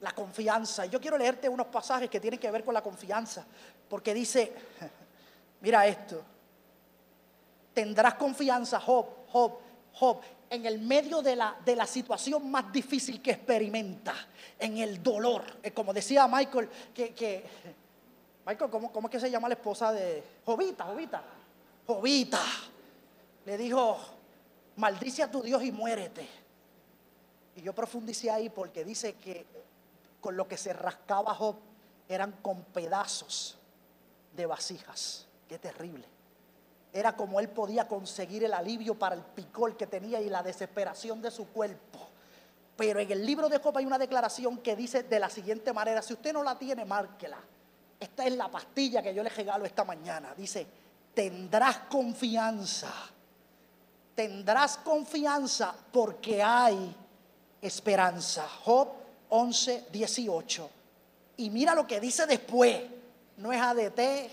[0.00, 0.86] La confianza.
[0.86, 3.46] Yo quiero leerte unos pasajes que tienen que ver con la confianza.
[3.88, 4.52] Porque dice,
[5.60, 6.20] mira esto.
[7.72, 9.58] Tendrás confianza, Job, Job,
[9.92, 10.20] Job
[10.50, 14.14] en el medio de la, de la situación más difícil que experimenta,
[14.58, 15.44] en el dolor.
[15.62, 17.44] Eh, como decía Michael, que,
[18.44, 20.84] Michael, ¿cómo, ¿cómo, es que se llama la esposa de Jovita?
[20.84, 21.22] Jovita,
[21.86, 22.40] Jovita.
[23.46, 23.96] Le dijo,
[24.76, 26.28] maldice a tu Dios y muérete.
[27.54, 29.46] Y yo profundicé ahí porque dice que
[30.20, 31.56] con lo que se rascaba Job
[32.08, 33.56] eran con pedazos
[34.34, 35.26] de vasijas.
[35.48, 36.04] Qué terrible.
[36.92, 41.22] Era como él podía conseguir el alivio para el picor que tenía y la desesperación
[41.22, 42.08] de su cuerpo.
[42.76, 46.02] Pero en el libro de Job hay una declaración que dice de la siguiente manera,
[46.02, 47.38] si usted no la tiene, márquela.
[48.00, 50.34] Esta es la pastilla que yo le regalo esta mañana.
[50.34, 50.66] Dice,
[51.14, 52.90] tendrás confianza.
[54.14, 56.96] Tendrás confianza porque hay
[57.60, 58.48] esperanza.
[58.64, 58.88] Job
[59.28, 60.70] 11, 18.
[61.36, 62.82] Y mira lo que dice después.
[63.36, 64.30] No es ADT,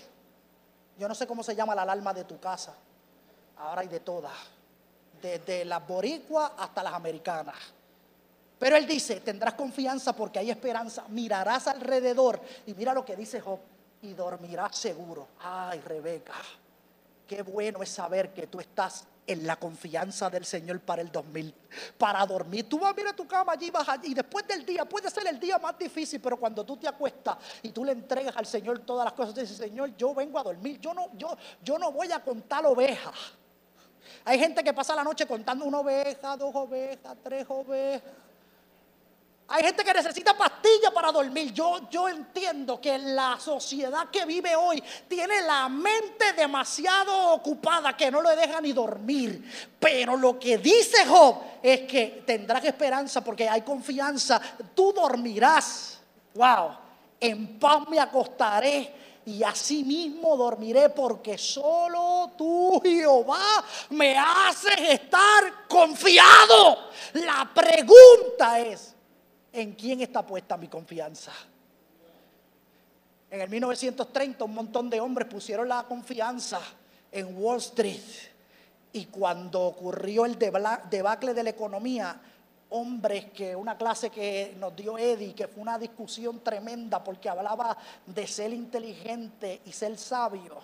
[0.98, 2.74] yo no sé cómo se llama la alarma de tu casa.
[3.58, 4.32] Ahora hay de todas.
[5.22, 7.56] Desde las boricuas hasta las americanas.
[8.58, 11.04] Pero él dice, tendrás confianza porque hay esperanza.
[11.08, 12.40] Mirarás alrededor.
[12.66, 13.60] Y mira lo que dice Job.
[14.02, 15.28] Y dormirás seguro.
[15.40, 16.34] Ay, Rebeca.
[17.26, 21.54] Qué bueno es saber que tú estás en la confianza del Señor para el 2000,
[21.98, 22.68] para dormir.
[22.68, 25.26] Tú vas a mirar tu cama allí, vas allí, y después del día, puede ser
[25.26, 28.78] el día más difícil, pero cuando tú te acuestas y tú le entregas al Señor
[28.80, 31.92] todas las cosas, tú dices, Señor, yo vengo a dormir, yo no, yo, yo no
[31.92, 33.14] voy a contar ovejas.
[34.24, 38.27] Hay gente que pasa la noche contando una oveja, dos ovejas, tres ovejas.
[39.50, 41.54] Hay gente que necesita pastillas para dormir.
[41.54, 48.10] Yo, yo entiendo que la sociedad que vive hoy tiene la mente demasiado ocupada que
[48.10, 49.42] no le deja ni dormir.
[49.80, 54.38] Pero lo que dice Job es que tendrás esperanza porque hay confianza.
[54.74, 55.98] Tú dormirás.
[56.34, 56.76] Wow.
[57.18, 58.94] En paz me acostaré
[59.24, 66.90] y así mismo dormiré porque solo tú, Jehová, me haces estar confiado.
[67.14, 68.94] La pregunta es,
[69.52, 71.32] ¿En quién está puesta mi confianza?
[73.30, 76.60] En el 1930 un montón de hombres pusieron la confianza
[77.12, 78.02] en Wall Street.
[78.92, 82.20] Y cuando ocurrió el debacle de la economía,
[82.70, 87.76] hombres que una clase que nos dio Eddie, que fue una discusión tremenda porque hablaba
[88.06, 90.58] de ser inteligente y ser sabio.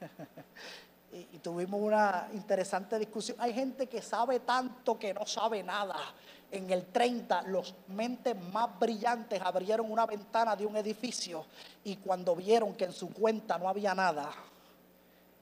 [1.12, 3.36] y, tuvimos una interesante discusión.
[3.40, 5.96] Hay gente que sabe tanto que no sabe nada
[6.52, 11.46] en el 30 los mentes más brillantes abrieron una ventana de un edificio
[11.82, 14.30] y cuando vieron que en su cuenta no había nada,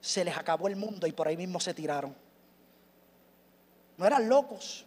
[0.00, 2.14] se les acabó el mundo y por ahí mismo se tiraron.
[3.98, 4.86] No eran locos,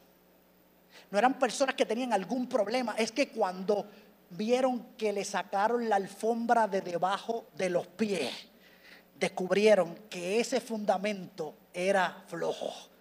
[1.12, 3.86] no eran personas que tenían algún problema, es que cuando
[4.30, 8.32] vieron que le sacaron la alfombra de debajo de los pies,
[9.20, 12.93] descubrieron que ese fundamento era flojo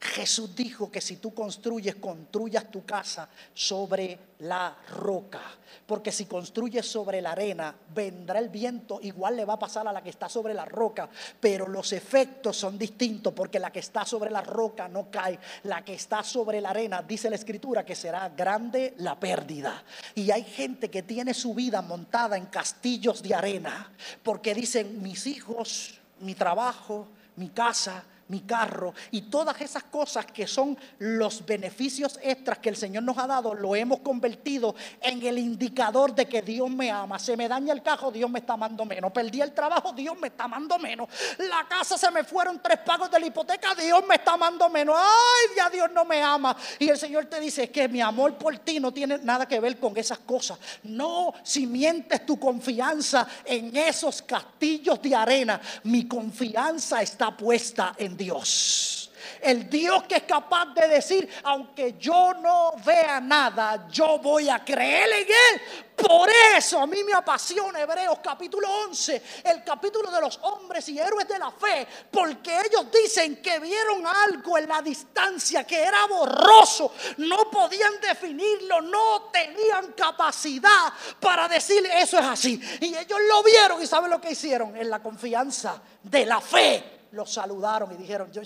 [0.00, 5.42] Jesús dijo que si tú construyes, construyas tu casa sobre la roca.
[5.86, 9.92] Porque si construyes sobre la arena, vendrá el viento, igual le va a pasar a
[9.92, 11.10] la que está sobre la roca.
[11.38, 15.38] Pero los efectos son distintos porque la que está sobre la roca no cae.
[15.64, 19.84] La que está sobre la arena, dice la escritura, que será grande la pérdida.
[20.14, 23.92] Y hay gente que tiene su vida montada en castillos de arena.
[24.22, 30.46] Porque dicen, mis hijos, mi trabajo, mi casa, mi carro y todas esas cosas que
[30.46, 35.38] son los beneficios extras que el Señor nos ha dado, lo hemos convertido en el
[35.38, 37.18] indicador de que Dios me ama.
[37.18, 39.12] Se me daña el carro, Dios me está amando menos.
[39.12, 41.08] Perdí el trabajo, Dios me está amando menos.
[41.38, 44.96] La casa se me fueron tres pagos de la hipoteca, Dios me está amando menos.
[44.96, 46.56] Ay, ya Dios no me ama.
[46.78, 49.78] Y el Señor te dice que mi amor por ti no tiene nada que ver
[49.78, 50.58] con esas cosas.
[50.84, 58.16] No, si mientes tu confianza en esos castillos de arena, mi confianza está puesta en
[58.20, 59.10] Dios.
[59.40, 64.62] El Dios que es capaz de decir, aunque yo no vea nada, yo voy a
[64.62, 65.62] creer en Él.
[65.96, 70.98] Por eso a mí me apasiona Hebreos capítulo 11, el capítulo de los hombres y
[70.98, 76.06] héroes de la fe, porque ellos dicen que vieron algo en la distancia que era
[76.06, 82.60] borroso, no podían definirlo, no tenían capacidad para decir eso es así.
[82.80, 86.99] Y ellos lo vieron y saben lo que hicieron en la confianza de la fe.
[87.12, 88.42] Los saludaron y dijeron, yo,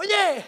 [0.00, 0.38] Oye,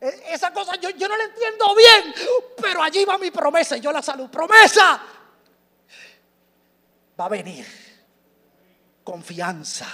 [0.00, 2.14] e, esa cosa yo, yo no la entiendo bien,
[2.60, 4.28] pero allí va mi promesa y yo la salud.
[4.28, 5.00] Promesa.
[7.18, 7.66] Va a venir.
[9.02, 9.86] Confianza.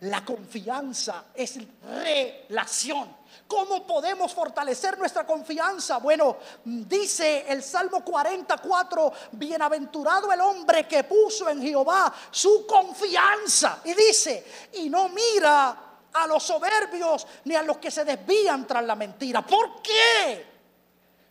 [0.00, 3.16] La confianza es relación.
[3.48, 5.98] ¿Cómo podemos fortalecer nuestra confianza?
[5.98, 13.80] Bueno, dice el Salmo 44, bienaventurado el hombre que puso en Jehová su confianza.
[13.84, 15.85] Y dice, y no mira
[16.16, 19.42] a los soberbios ni a los que se desvían tras la mentira.
[19.42, 20.46] ¿Por qué?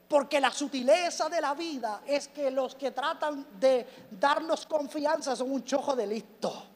[0.08, 5.52] Porque la sutileza de la vida es que los que tratan de darnos confianza son
[5.52, 6.68] un chojo de listo.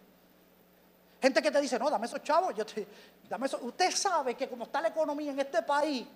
[1.21, 2.87] Gente que te dice, no, dame esos chavos, yo te,
[3.29, 3.59] dame eso.
[3.61, 6.07] Usted sabe que como está la economía en este país,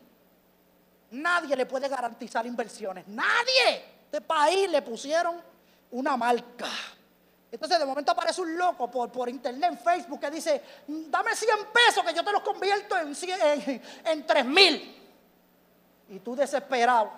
[1.11, 3.07] nadie le puede garantizar inversiones.
[3.07, 3.93] Nadie.
[4.05, 5.41] Este país le pusieron
[5.91, 6.69] una marca.
[7.53, 11.67] Entonces de momento aparece un loco por, por internet, en Facebook, que dice, dame 100
[11.71, 14.99] pesos que yo te los convierto en, en, en 3 mil.
[16.09, 17.11] Y tú desesperado,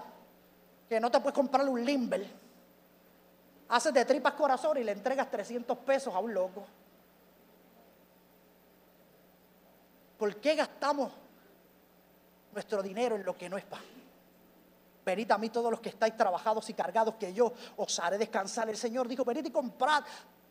[0.90, 2.28] que no te puedes comprar un limber,
[3.70, 6.66] haces de tripas corazón y le entregas 300 pesos a un loco.
[10.18, 11.14] ¿Por qué gastamos
[12.52, 13.95] nuestro dinero en lo que no es para?
[15.06, 18.68] Venid a mí todos los que estáis trabajados y cargados, que yo os haré descansar.
[18.70, 20.04] El Señor dijo, venid y comprad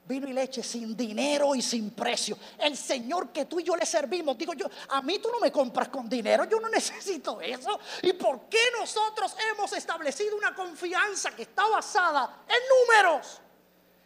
[0.07, 2.37] vino y leche sin dinero y sin precio.
[2.59, 5.51] El Señor que tú y yo le servimos, digo yo, a mí tú no me
[5.51, 7.79] compras con dinero, yo no necesito eso.
[8.03, 13.41] ¿Y por qué nosotros hemos establecido una confianza que está basada en números?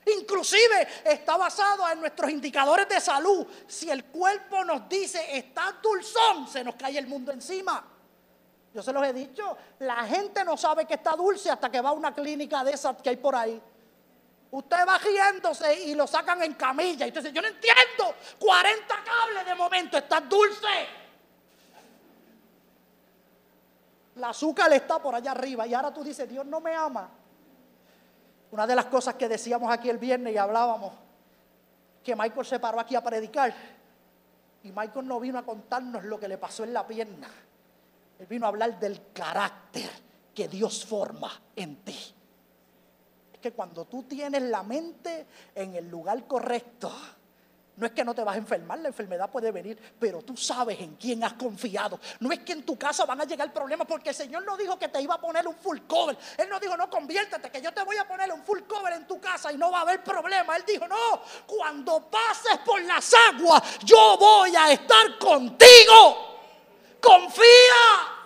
[0.06, 3.46] Inclusive está basado en nuestros indicadores de salud.
[3.66, 7.84] Si el cuerpo nos dice está dulzón, se nos cae el mundo encima.
[8.78, 11.88] Yo se los he dicho, la gente no sabe que está dulce hasta que va
[11.88, 13.60] a una clínica de esas que hay por ahí.
[14.52, 17.04] Usted va riéndose y lo sacan en camilla.
[17.04, 18.14] Y usted dice, yo no entiendo.
[18.38, 20.68] 40 cables de momento, está dulce.
[24.14, 25.66] La azúcar está por allá arriba.
[25.66, 27.10] Y ahora tú dices, Dios no me ama.
[28.52, 30.92] Una de las cosas que decíamos aquí el viernes y hablábamos,
[32.04, 33.52] que Michael se paró aquí a predicar.
[34.62, 37.28] Y Michael no vino a contarnos lo que le pasó en la pierna.
[38.18, 39.90] Él vino a hablar del carácter
[40.34, 42.14] que Dios forma en ti.
[43.32, 46.92] Es que cuando tú tienes la mente en el lugar correcto,
[47.78, 50.80] no es que no te vas a enfermar, la enfermedad puede venir, pero tú sabes
[50.80, 52.00] en quién has confiado.
[52.18, 54.76] No es que en tu casa van a llegar problemas, porque el Señor no dijo
[54.76, 56.18] que te iba a poner un full cover.
[56.36, 59.06] Él no dijo, no, conviértete, que yo te voy a poner un full cover en
[59.06, 60.56] tu casa y no va a haber problema.
[60.56, 66.37] Él dijo, no, cuando pases por las aguas, yo voy a estar contigo.
[67.00, 68.18] Confía.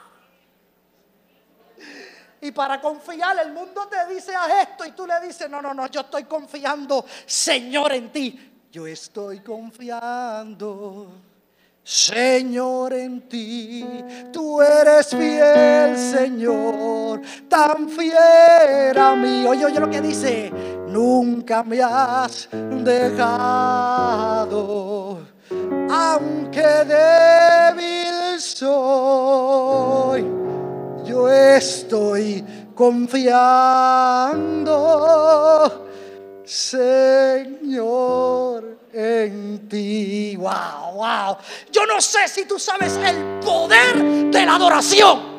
[2.40, 5.72] Y para confiar, el mundo te dice a esto y tú le dices, no, no,
[5.72, 8.52] no, yo estoy confiando, Señor, en ti.
[8.72, 11.12] Yo estoy confiando.
[11.84, 13.84] Señor, en ti,
[14.32, 19.44] tú eres fiel, Señor, tan fiel a mí.
[19.46, 20.52] Oye, oye lo que dice,
[20.86, 22.48] nunca me has
[22.84, 23.66] dejado,
[25.90, 30.26] aunque débil soy
[31.04, 34.72] yo estoy confiando,
[36.44, 37.18] Señor,
[38.92, 40.36] en ti.
[40.36, 41.36] Wow, wow.
[41.70, 45.32] Yo no sé si tú sabes el poder de la adoración.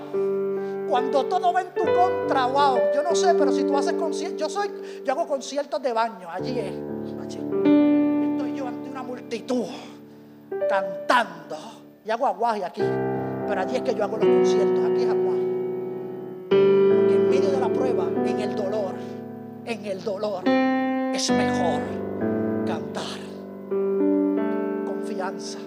[0.89, 4.39] Cuando todo va en tu contra, wow, yo no sé, pero si tú haces conciertos,
[4.39, 4.69] yo soy,
[5.03, 6.75] yo hago conciertos de baño, allí es,
[7.19, 7.39] allí.
[7.39, 9.65] Estoy yo ante una multitud
[10.69, 11.72] cantando
[12.05, 12.83] y hago aguaje aquí,
[13.47, 15.23] pero allí es que yo hago los conciertos, aquí es aguaje
[17.33, 18.93] medio de la prueba, en el dolor,
[19.65, 21.81] en el dolor, es mejor
[22.65, 23.19] cantar.
[24.85, 25.57] Confianza.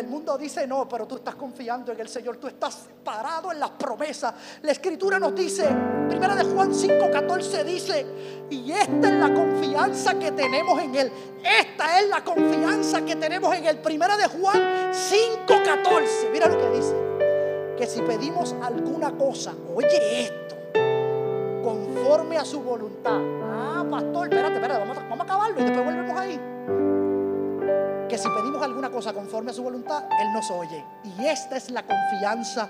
[0.00, 3.60] El mundo dice no, pero tú estás confiando en el Señor, tú estás parado en
[3.60, 4.32] las promesas.
[4.62, 5.68] La escritura nos dice,
[6.08, 8.06] primera de Juan 5:14 dice,
[8.48, 11.12] y esta es la confianza que tenemos en Él.
[11.44, 13.78] Esta es la confianza que tenemos en Él.
[13.80, 16.94] Primera de Juan 5:14, mira lo que dice
[17.76, 20.56] que si pedimos alguna cosa, oye esto,
[21.62, 23.20] conforme a su voluntad.
[23.42, 26.40] Ah, pastor, espérate, espérate, vamos a, vamos a acabarlo y después volvemos ahí.
[28.08, 28.49] Que si pedimos
[28.90, 30.84] cosa conforme a su voluntad, Él nos oye.
[31.04, 32.68] Y esta es la confianza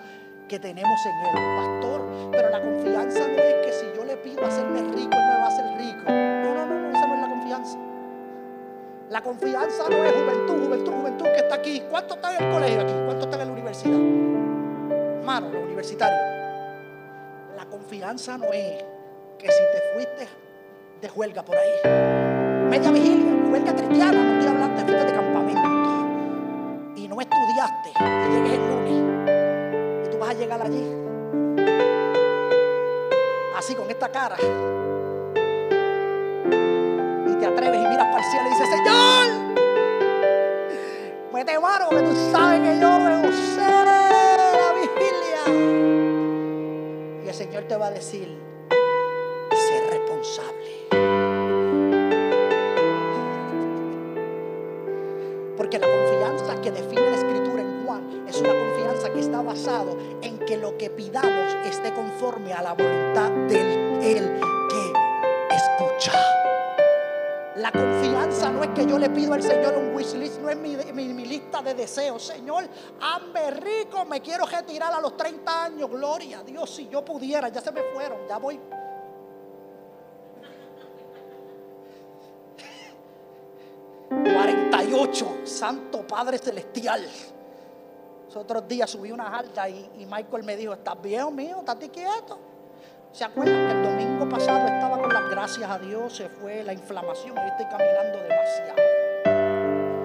[0.48, 2.30] que tenemos en Él, pastor.
[2.32, 5.44] Pero la confianza no es que si yo le pido hacerme rico, Él me va
[5.44, 6.04] a hacer rico.
[6.10, 7.78] No, no, no, no, esa no es la confianza.
[9.10, 11.82] La confianza no es juventud, juventud, juventud que está aquí.
[11.90, 12.94] ¿Cuánto está en el colegio aquí?
[13.04, 15.24] ¿Cuánto está en la universidad?
[15.24, 16.20] Mano, los universitarios.
[17.56, 18.84] La confianza no es
[19.38, 20.28] que si te fuiste
[21.00, 25.79] de huelga por ahí, media vigilia, huelga cristiana, no estoy hablando de fuiste de campamento
[27.22, 31.00] estudiaste y llegué el lunes y tú vas a llegar allí
[33.60, 34.36] así con esta cara
[37.26, 39.26] y te atreves y miras para el cielo y dices, Señor,
[41.32, 45.44] mete mano que tú sabes que yo me usé la vigilia.
[47.24, 48.49] Y el Señor te va a decir,
[55.70, 59.96] Porque la confianza que define la escritura en Juan es una confianza que está basado
[60.20, 64.92] en que lo que pidamos esté conforme a la voluntad del el que
[65.54, 66.12] escucha.
[67.54, 70.56] La confianza no es que yo le pido al Señor un wish list, no es
[70.56, 72.20] mi, mi- mi lista de deseos.
[72.20, 72.64] Señor,
[73.00, 75.88] hazme rico, me quiero retirar a los 30 años.
[75.88, 78.58] Gloria a Dios, si yo pudiera, ya se me fueron, ya voy.
[84.10, 85.46] ...48...
[85.46, 87.06] Santo Padre Celestial.
[88.34, 91.56] Otros días subí una alta y, Michael me dijo, ¿estás viejo mío?
[91.58, 92.38] ¿Estás quieto?
[93.12, 96.16] ¿Se acuerdan que el domingo pasado estaba con las gracias a Dios?
[96.16, 98.76] Se fue la inflamación, hoy estoy caminando demasiado.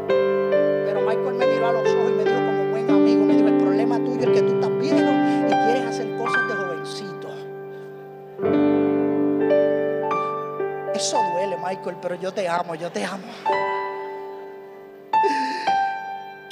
[0.07, 3.47] Pero Michael me miró a los ojos y me dijo como buen amigo, me dijo,
[3.47, 5.11] el problema tuyo es que tú estás viejo
[5.47, 7.27] y quieres hacer cosas de jovencito.
[10.95, 13.23] Eso duele, Michael, pero yo te amo, yo te amo.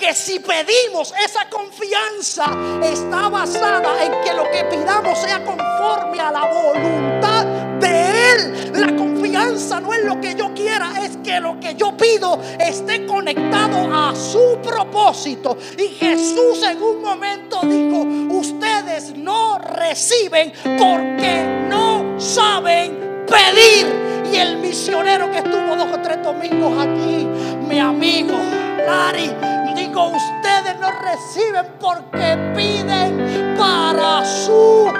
[0.03, 2.43] Que si pedimos esa confianza
[2.83, 7.45] está basada en que lo que pidamos sea conforme a la voluntad
[7.79, 8.71] de Él.
[8.73, 13.05] La confianza no es lo que yo quiera, es que lo que yo pido esté
[13.05, 15.57] conectado a su propósito.
[15.77, 18.01] Y Jesús en un momento dijo,
[18.39, 23.87] ustedes no reciben porque no saben pedir.
[24.33, 27.25] Y el misionero que estuvo dos o tres domingos aquí,
[27.69, 28.37] mi amigo
[28.85, 29.52] Larry,
[30.01, 34.91] ustedes no reciben porque piden para sus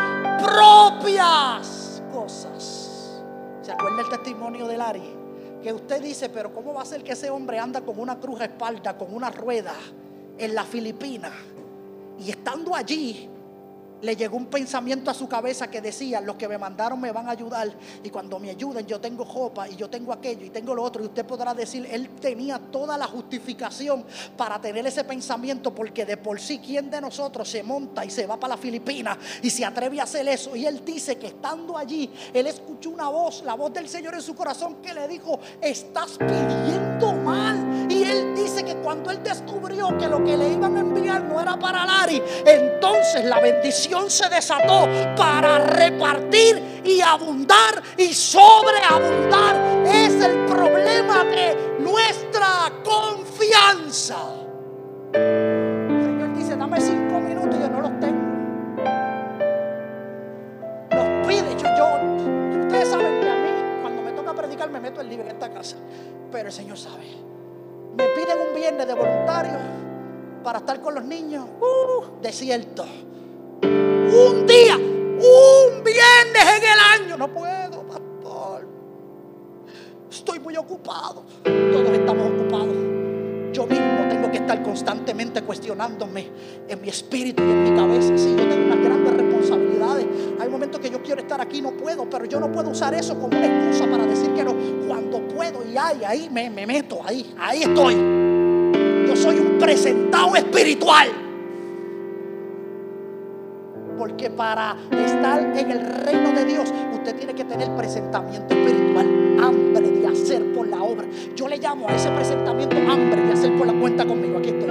[0.43, 3.21] propias cosas.
[3.61, 5.17] ¿Se acuerda el testimonio de Larry?
[5.61, 8.41] Que usted dice, pero ¿cómo va a ser que ese hombre anda con una cruz
[8.41, 9.73] a espalda, con una rueda
[10.37, 11.31] en la Filipina?
[12.19, 13.29] Y estando allí,
[14.03, 17.27] le llegó un pensamiento a su cabeza que decía, los que me mandaron me van
[17.27, 17.73] a ayudar
[18.03, 21.01] y cuando me ayuden yo tengo jopa y yo tengo aquello y tengo lo otro
[21.01, 24.03] y usted podrá decir, él tenía toda la justificación
[24.35, 28.27] para tener ese pensamiento porque de por sí, ¿quién de nosotros se monta y se
[28.27, 30.53] va para la Filipina y se atreve a hacer eso?
[30.53, 34.21] Y él dice que estando allí, él escuchó una voz, la voz del Señor en
[34.21, 37.62] su corazón que le dijo, estás pidiendo mal.
[38.53, 41.87] Dice que cuando él descubrió que lo que le iban a enviar no era para
[41.87, 44.87] Lari, entonces la bendición se desató
[45.17, 49.55] para repartir y abundar y sobreabundar.
[49.87, 54.17] Es el problema de nuestra confianza.
[55.13, 58.21] El Señor dice, dame cinco minutos yo no los tengo.
[60.91, 65.01] Los pide, yo, yo, ustedes saben que a mí cuando me toca predicar me meto
[65.01, 65.77] el libro en esta casa,
[66.31, 67.32] pero el Señor sabe.
[67.97, 69.57] Me piden un viernes de voluntario
[70.43, 72.85] para estar con los niños, uh, desierto.
[73.63, 77.17] Un día, un viernes en el año.
[77.17, 78.67] No puedo, pastor.
[80.09, 81.23] Estoy muy ocupado.
[81.43, 82.75] Todos estamos ocupados.
[83.53, 86.29] Yo mismo tengo que estar constantemente cuestionándome
[86.67, 88.17] en mi espíritu y en mi cabeza.
[88.17, 89.22] Sí, yo tengo unas grandes
[90.39, 93.15] Hay momentos que yo quiero estar aquí, no puedo, pero yo no puedo usar eso
[93.15, 94.55] como una excusa para decir que no.
[94.87, 97.95] Cuando puedo y hay, ahí me, me meto, ahí, ahí estoy.
[99.07, 101.07] Yo soy un presentado espiritual.
[103.97, 109.89] Porque para estar en el reino de Dios, usted tiene que tener presentamiento espiritual, hambre
[109.89, 111.05] de hacer por la obra.
[111.35, 114.39] Yo le llamo a ese presentamiento hambre de hacer por la cuenta conmigo.
[114.39, 114.69] Aquí estoy.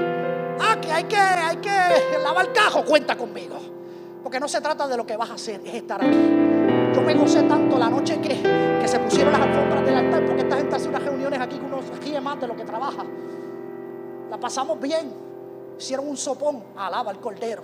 [0.60, 3.81] Ah, que hay que, hay que lavar cajo, cuenta conmigo.
[4.22, 6.92] Porque no se trata de lo que vas a hacer, es estar aquí.
[6.94, 8.40] Yo me gocé tanto la noche que,
[8.80, 11.64] que se pusieron las alfombras del altar, porque esta gente hace unas reuniones aquí que
[11.64, 13.04] uno ríe más de lo que trabaja.
[14.30, 15.12] La pasamos bien.
[15.78, 17.62] Hicieron un sopón, alaba al cordero.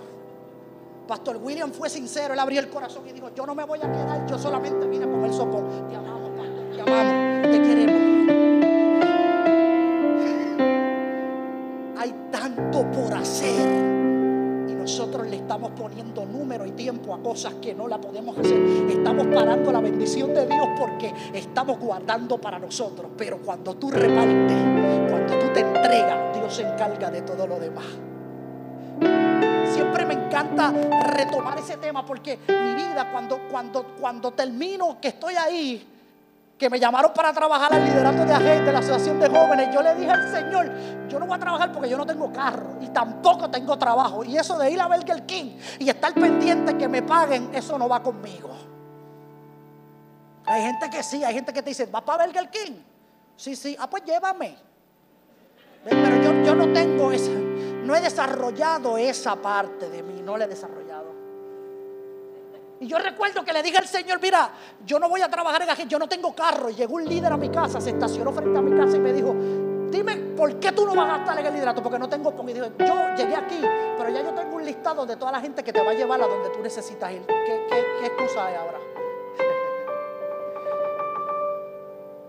[1.07, 3.91] Pastor William fue sincero, él abrió el corazón y dijo, yo no me voy a
[3.91, 5.87] quedar, yo solamente vine a comer sopón.
[5.89, 7.18] Te amamos, pastor, te amamos,
[15.59, 18.57] dando número y tiempo a cosas que no la podemos hacer.
[18.89, 23.11] Estamos parando la bendición de Dios porque estamos guardando para nosotros.
[23.17, 24.57] Pero cuando tú repartes,
[25.09, 27.85] cuando tú te entregas, Dios se encarga de todo lo demás.
[29.73, 30.73] Siempre me encanta
[31.07, 35.98] retomar ese tema porque mi vida, cuando, cuando, cuando termino que estoy ahí,
[36.59, 39.81] que me llamaron para trabajar al liderato de agente de la asociación de jóvenes, yo
[39.81, 40.69] le dije al Señor,
[41.07, 44.25] yo no voy a trabajar porque yo no tengo carro y tampoco tengo trabajo.
[44.25, 47.87] Y eso de ir a Burger King y estar pendiente que me paguen, eso no
[47.87, 48.49] va conmigo.
[50.45, 52.73] Hay gente que sí, hay gente que te dice, ¿vas para Burger King?
[53.37, 54.57] Sí, sí, ah, pues llévame.
[55.85, 60.43] Pero yo, yo no tengo esa, no he desarrollado esa parte de mí, no la
[60.43, 60.78] he desarrollado.
[62.81, 64.51] Y yo recuerdo que le dije al Señor, mira,
[64.85, 66.69] yo no voy a trabajar en agente, yo no tengo carro.
[66.69, 69.11] Y llegó un líder a mi casa, se estacionó frente a mi casa y me
[69.11, 69.35] dijo,
[69.91, 71.83] dime, ¿por qué tú no vas a estar en el liderato?
[71.83, 73.61] Porque no tengo Y dijo, yo llegué aquí,
[73.97, 76.21] pero ya yo tengo un listado de toda la gente que te va a llevar
[76.21, 77.25] a donde tú necesitas ir.
[77.25, 78.98] ¿Qué, qué, qué excusa hay ahora?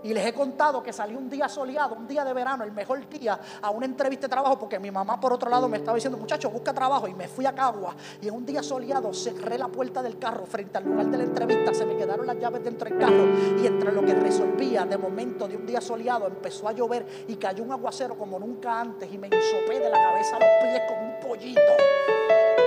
[0.02, 3.06] Y les he contado que salí un día soleado, un día de verano, el mejor
[3.08, 6.18] día, a una entrevista de trabajo, porque mi mamá por otro lado me estaba diciendo,
[6.18, 7.06] muchachos, busca trabajo.
[7.06, 7.94] Y me fui a Cagua.
[8.20, 11.24] Y en un día soleado cerré la puerta del carro frente al lugar de la
[11.24, 11.74] entrevista.
[11.74, 13.26] Se me quedaron las llaves dentro del carro.
[13.62, 17.36] Y entre lo que resolvía, de momento, de un día soleado, empezó a llover y
[17.36, 19.12] cayó un aguacero como nunca antes.
[19.12, 22.59] Y me ensopé de la cabeza a los pies como un pollito.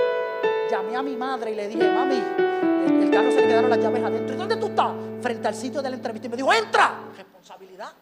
[0.74, 4.02] Llamé a mi madre y le dije, mami, el, carro se le quedaron las llaves
[4.02, 4.34] adentro.
[4.34, 4.92] ¿Y dónde tú estás?
[5.22, 6.26] Frente al sitio de la entrevista.
[6.26, 7.12] Y me dijo, entra.
[7.16, 7.92] Responsabilidad.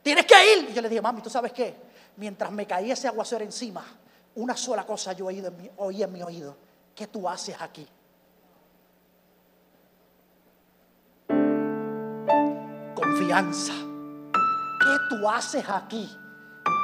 [0.00, 0.70] Tienes que ir.
[0.70, 1.74] Y yo le dije, mami, ¿tú sabes qué?
[2.16, 3.84] Mientras me caía ese aguacero encima,
[4.36, 6.56] una sola cosa yo oí en mi, oí en mi oído.
[6.94, 7.84] ¿Qué tú haces aquí?
[12.94, 13.72] Confianza.
[13.72, 16.08] ¿Qué tú haces aquí?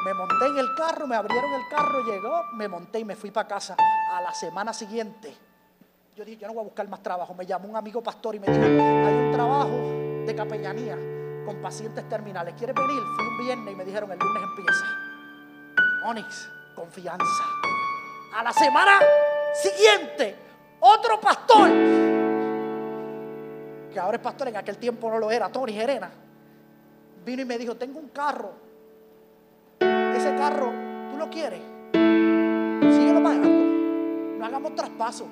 [0.05, 3.31] Me monté en el carro, me abrieron el carro, llegó, me monté y me fui
[3.31, 3.77] para casa.
[4.13, 5.37] A la semana siguiente,
[6.17, 7.35] yo dije, yo no voy a buscar más trabajo.
[7.35, 9.77] Me llamó un amigo pastor y me dijo, hay un trabajo
[10.27, 10.97] de capellanía
[11.45, 12.55] con pacientes terminales.
[12.57, 13.03] ¿Quieres venir?
[13.17, 14.85] Fui un viernes y me dijeron, el lunes empieza.
[16.07, 17.45] Onyx, confianza.
[18.35, 19.01] A la semana
[19.55, 20.37] siguiente,
[20.81, 21.69] otro pastor,
[23.93, 26.11] que ahora es pastor, en aquel tiempo no lo era, Tony Gerena,
[27.25, 28.70] vino y me dijo, tengo un carro.
[30.37, 30.73] Carro,
[31.11, 31.61] ¿tú lo quieres?
[31.93, 33.49] Síguelo pagando.
[34.39, 35.27] No hagamos traspaso.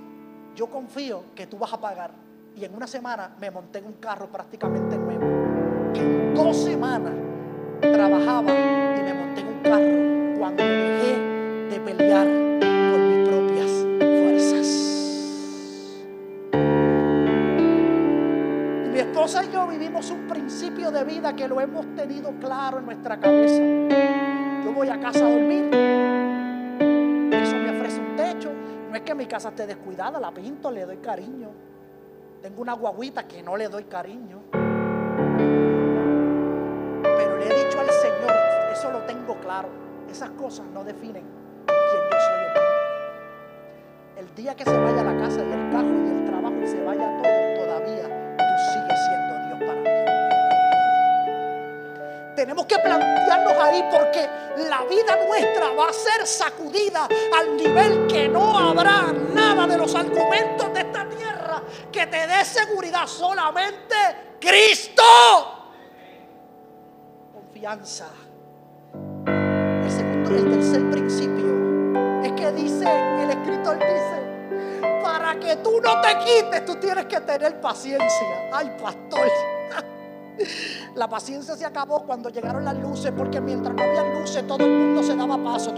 [0.55, 2.11] Yo confío que tú vas a pagar.
[2.57, 5.25] Y en una semana me monté en un carro prácticamente nuevo.
[5.95, 7.15] En dos semanas
[7.81, 8.53] trabajaba
[8.99, 11.17] y me monté en un carro cuando dejé
[11.71, 12.27] de pelear
[12.91, 13.71] por mis propias
[14.01, 14.67] fuerzas.
[18.93, 22.87] Mi esposa y yo vivimos un principio de vida que lo hemos tenido claro en
[22.87, 23.63] nuestra cabeza.
[24.65, 25.71] Yo voy a casa a dormir.
[27.33, 28.51] Eso me ofrece un techo.
[28.91, 31.51] No es que mi casa esté descuidada, la pinto, le doy cariño.
[32.43, 34.43] Tengo una guaguita que no le doy cariño.
[37.03, 38.33] Pero le he dicho al Señor,
[38.73, 39.69] eso lo tengo claro.
[40.11, 41.25] Esas cosas no definen
[41.67, 42.39] quién yo soy
[44.17, 46.67] El día que se vaya a la casa y el carro y el trabajo y
[46.67, 50.08] se vaya todo, todavía tú sigues siendo Dios para mí.
[52.39, 54.25] Tenemos que plantearnos ahí porque
[54.69, 59.93] la vida nuestra va a ser sacudida al nivel que no habrá nada de los
[59.93, 61.61] argumentos de esta tierra
[61.91, 63.09] que te dé seguridad.
[63.09, 63.97] Solamente
[64.41, 65.03] Cristo.
[67.35, 68.07] Confianza.
[69.25, 72.85] El segundo, el tercer principio es que dice,
[73.21, 78.49] el escritor dice, para que tú no te quites, tú tienes que tener paciencia.
[78.53, 79.29] Ay, pastor.
[80.95, 84.71] La paciencia se acabó cuando llegaron las luces, porque mientras no había luces, todo el
[84.71, 85.75] mundo se daba paso.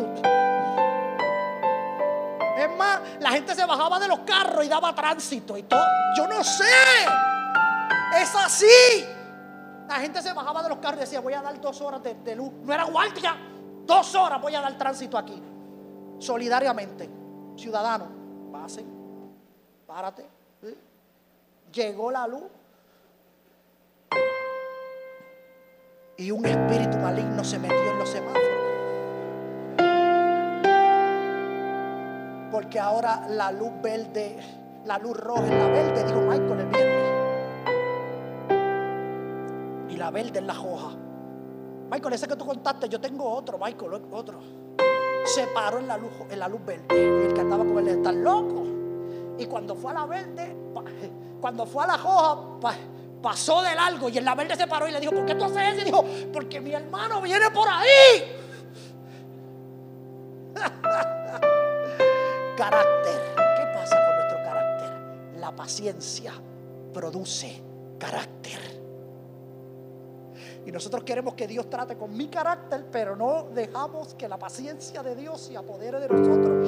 [2.56, 5.84] Es más, la gente se bajaba de los carros y daba tránsito y todo.
[6.16, 6.64] Yo no sé.
[8.20, 8.66] Es así.
[9.88, 12.36] La gente se bajaba de los carros y decía, voy a dar dos horas de,
[12.36, 12.52] luz.
[12.62, 13.36] No era guardia.
[13.86, 15.42] Dos horas voy a dar tránsito aquí.
[16.18, 17.08] Solidariamente.
[17.56, 18.08] Ciudadano,
[18.52, 18.86] pasen.
[19.86, 20.26] Párate.
[21.72, 22.42] Llegó la luz.
[26.20, 28.46] Y un espíritu maligno se metió en los semáforos.
[32.52, 34.36] Porque ahora la luz verde,
[34.84, 37.10] la luz roja es la verde, dijo Michael el viernes.
[39.88, 40.90] Y la verde es la roja.
[41.90, 44.40] Michael, ese que tú contaste, yo tengo otro, Michael, otro.
[45.24, 46.84] Se paró en la luz, en la luz verde.
[46.90, 48.66] Y el que andaba con él está loco.
[49.38, 50.54] Y cuando fue a la verde,
[51.40, 52.60] cuando fue a la roja,
[53.22, 55.44] pasó de largo y en la verde se paró y le dijo, ¿por qué tú
[55.44, 55.80] haces eso?
[55.80, 58.36] Y dijo, porque mi hermano viene por ahí.
[62.56, 63.20] carácter.
[63.36, 64.60] ¿Qué pasa con nuestro carácter?
[65.60, 66.32] paciencia
[66.92, 67.62] produce
[67.98, 68.58] carácter.
[70.66, 75.02] Y nosotros queremos que Dios trate con mi carácter, pero no dejamos que la paciencia
[75.02, 76.66] de Dios se apodere de nosotros,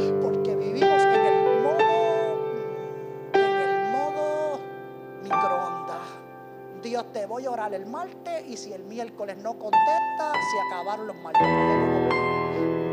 [7.11, 11.17] Te voy a orar el martes y si el miércoles no contesta, se acabaron los
[11.17, 11.43] martes.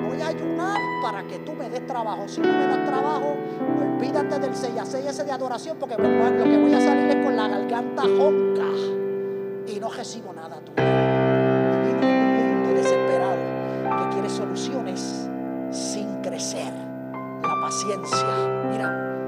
[0.05, 2.28] Voy a ayunar para que tú me des trabajo.
[2.28, 3.36] Si no me das trabajo,
[3.80, 7.24] olvídate del 6 a 6 ese de adoración porque lo que voy a salir es
[7.24, 8.66] con la garganta jonca
[9.68, 10.84] y no recibo nada tuyo.
[11.86, 13.38] Vivimos en un mundo desesperado
[14.03, 15.30] que quiere soluciones
[15.72, 16.74] sin crecer.
[17.41, 18.28] La paciencia,
[18.70, 19.18] mira,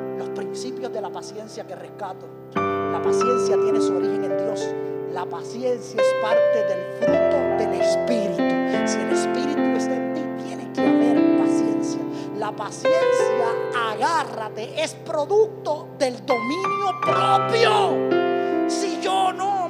[0.62, 2.28] principios de la paciencia que rescato.
[2.53, 4.64] La paciencia tiene su origen en Dios.
[5.12, 8.88] La paciencia es parte del fruto del Espíritu.
[8.88, 12.01] Si el Espíritu está en ti, tiene que haber paciencia.
[12.38, 18.70] La paciencia, agárrate, es producto del dominio propio.
[18.70, 19.62] Si yo no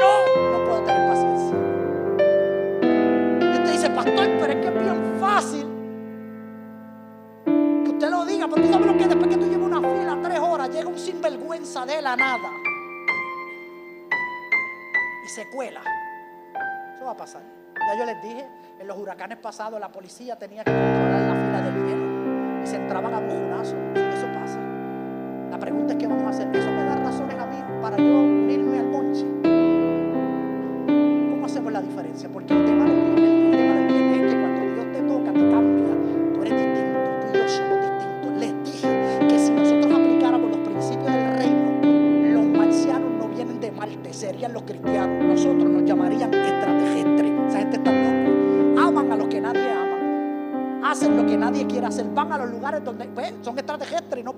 [0.00, 0.49] no, no
[8.46, 10.38] que usted lo diga, porque sabe lo que después que tú llevas una fila tres
[10.38, 12.50] horas, llega un sinvergüenza de la nada
[15.24, 15.80] y se cuela.
[16.94, 17.42] Eso va a pasar.
[17.74, 18.46] Ya yo les dije,
[18.78, 22.76] en los huracanes pasados la policía tenía que controlar la fila del hielo y se
[22.76, 23.76] entraban a bujonazos.
[23.94, 24.58] Eso pasa.
[25.50, 26.48] La pregunta es qué vamos a hacer.
[26.54, 29.40] Eso me da razones a mí para yo unirme al monche
[31.70, 32.99] la diferencia, porque el tema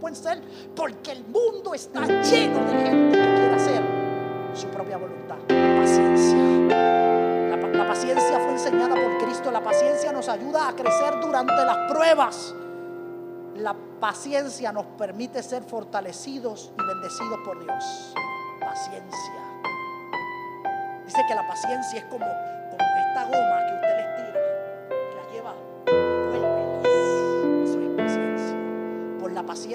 [0.03, 0.43] pueden ser,
[0.77, 3.83] porque el mundo está lleno de gente que quiere hacer
[4.53, 5.37] su propia voluntad.
[5.49, 7.03] Paciencia
[7.93, 9.51] paciencia fue enseñada por Cristo.
[9.51, 12.55] La paciencia nos ayuda a crecer durante las pruebas.
[13.57, 18.15] La paciencia nos permite ser fortalecidos y bendecidos por Dios.
[18.61, 19.43] Paciencia.
[21.05, 22.27] Dice que la paciencia es como,
[22.71, 23.62] como esta goma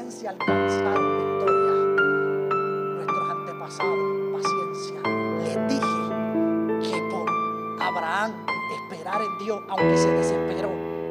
[0.08, 1.74] paciencia victoria.
[2.96, 4.00] Nuestros antepasados,
[4.32, 5.02] paciencia.
[5.44, 5.98] Les dije
[7.82, 8.32] Abraham
[8.84, 10.70] esperar en Dios, aunque se desesperó,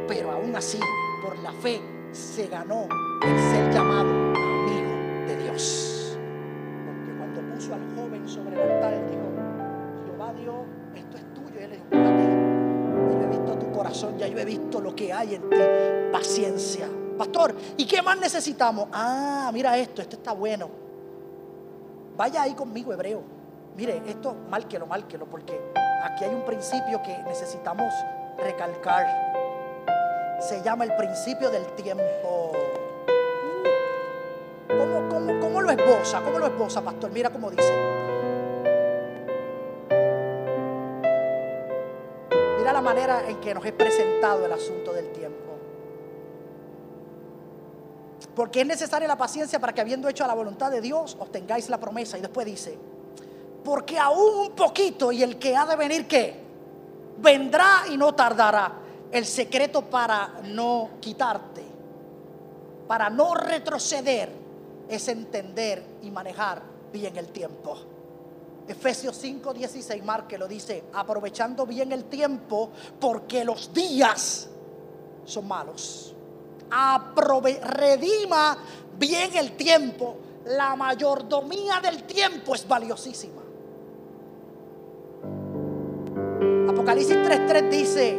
[0.09, 0.79] pero aún así,
[1.23, 1.81] por la fe,
[2.13, 2.89] se ganó
[3.23, 6.19] el ser llamado amigo de Dios.
[6.87, 10.57] Porque cuando puso al joven sobre el altar, él dijo, Jehová Dios,
[10.95, 11.61] esto es tuyo.
[11.61, 12.11] Y él dijo, para
[13.13, 15.57] Yo he visto tu corazón, ya yo he visto lo que hay en ti.
[16.13, 16.89] Paciencia.
[17.17, 18.89] Pastor, ¿y qué más necesitamos?
[18.93, 20.69] Ah, mira esto, esto está bueno.
[22.17, 23.23] Vaya ahí conmigo, hebreo.
[23.77, 25.61] Mire, esto, márquelo, márquelo, porque
[26.03, 27.93] aquí hay un principio que necesitamos
[28.39, 29.07] recalcar.
[30.41, 32.53] Se llama el principio del tiempo.
[35.41, 36.23] ¿Cómo, lo esboza?
[36.23, 37.11] ¿Cómo lo esboza, pastor?
[37.11, 37.73] Mira cómo dice.
[42.59, 45.56] Mira la manera en que nos es presentado el asunto del tiempo.
[48.37, 51.81] Porque es necesaria la paciencia para que habiendo hecho la voluntad de Dios, obtengáis la
[51.81, 52.19] promesa.
[52.19, 52.79] Y después dice,
[53.65, 56.37] porque aún un poquito y el que ha de venir, ¿qué?
[57.17, 58.73] Vendrá y no tardará.
[59.11, 61.63] El secreto para no quitarte,
[62.87, 64.31] para no retroceder,
[64.87, 66.63] es entender y manejar
[66.93, 67.79] bien el tiempo.
[68.69, 72.71] Efesios 5, 16, Marque lo dice, aprovechando bien el tiempo
[73.01, 74.49] porque los días
[75.25, 76.16] son malos.
[76.71, 78.59] Aprove redima
[78.99, 80.17] bien el tiempo.
[80.47, 83.43] La mayordomía del tiempo es valiosísima.
[86.69, 88.19] Apocalipsis 3:3 dice,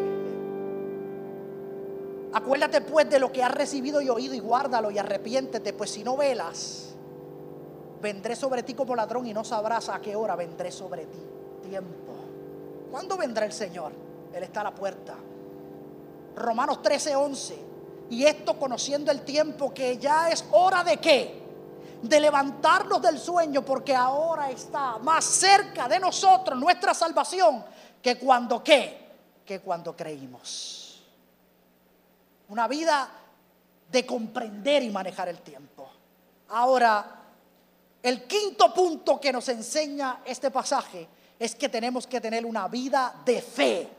[2.33, 6.03] acuérdate pues de lo que has recibido y oído y guárdalo y arrepiéntete, pues si
[6.03, 6.95] no velas,
[8.01, 11.19] vendré sobre ti como ladrón y no sabrás a qué hora vendré sobre ti.
[11.69, 12.13] Tiempo.
[12.91, 13.91] ¿Cuándo vendrá el Señor?
[14.33, 15.15] Él está a la puerta.
[16.35, 17.55] Romanos 13:11.
[18.09, 21.43] Y esto conociendo el tiempo que ya es hora de qué?
[22.01, 27.63] De levantarnos del sueño porque ahora está más cerca de nosotros nuestra salvación
[28.01, 29.07] que cuando qué,
[29.45, 31.03] que cuando creímos.
[32.49, 33.09] Una vida
[33.91, 35.89] de comprender y manejar el tiempo.
[36.49, 37.17] Ahora,
[38.01, 41.07] el quinto punto que nos enseña este pasaje
[41.39, 43.89] es que tenemos que tener una vida de fe.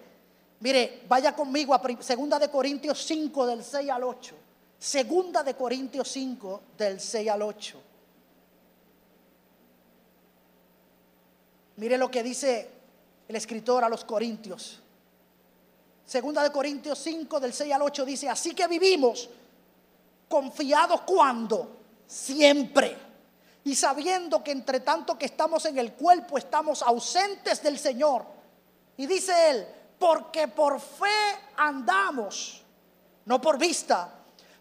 [0.61, 4.35] Mire, vaya conmigo a Segunda de Corintios 5 del 6 al 8.
[4.79, 7.83] Segunda de Corintios 5 del 6 al 8.
[11.77, 12.71] Mire lo que dice
[13.29, 14.81] el escritor a los Corintios.
[16.05, 19.29] Segunda de Corintios 5 del 6 al 8 dice, "Así que vivimos
[20.29, 22.97] confiados cuando siempre
[23.63, 28.25] y sabiendo que entre tanto que estamos en el cuerpo estamos ausentes del Señor."
[28.97, 29.67] Y dice él,
[29.99, 31.07] porque por fe
[31.57, 32.63] andamos,
[33.25, 34.15] no por vista,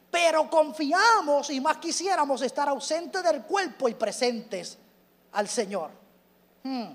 [0.09, 4.77] pero confiamos y más quisiéramos estar ausentes del cuerpo y presentes
[5.33, 5.91] al Señor.
[6.63, 6.87] Hmm.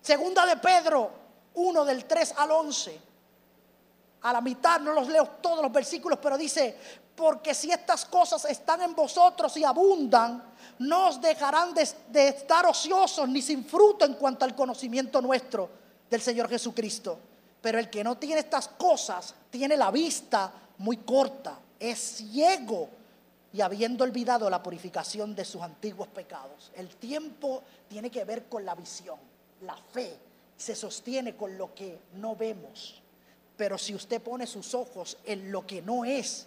[0.00, 1.10] Segunda de Pedro
[1.54, 3.00] 1 del 3 al 11.
[4.22, 6.78] A la mitad no los leo todos los versículos, pero dice,
[7.14, 10.42] porque si estas cosas están en vosotros y abundan,
[10.78, 15.68] no os dejarán de, de estar ociosos ni sin fruto en cuanto al conocimiento nuestro
[16.08, 17.18] del Señor Jesucristo.
[17.64, 22.90] Pero el que no tiene estas cosas tiene la vista muy corta, es ciego
[23.54, 26.70] y habiendo olvidado la purificación de sus antiguos pecados.
[26.76, 29.18] El tiempo tiene que ver con la visión.
[29.62, 30.14] La fe
[30.58, 33.00] se sostiene con lo que no vemos.
[33.56, 36.46] Pero si usted pone sus ojos en lo que no es,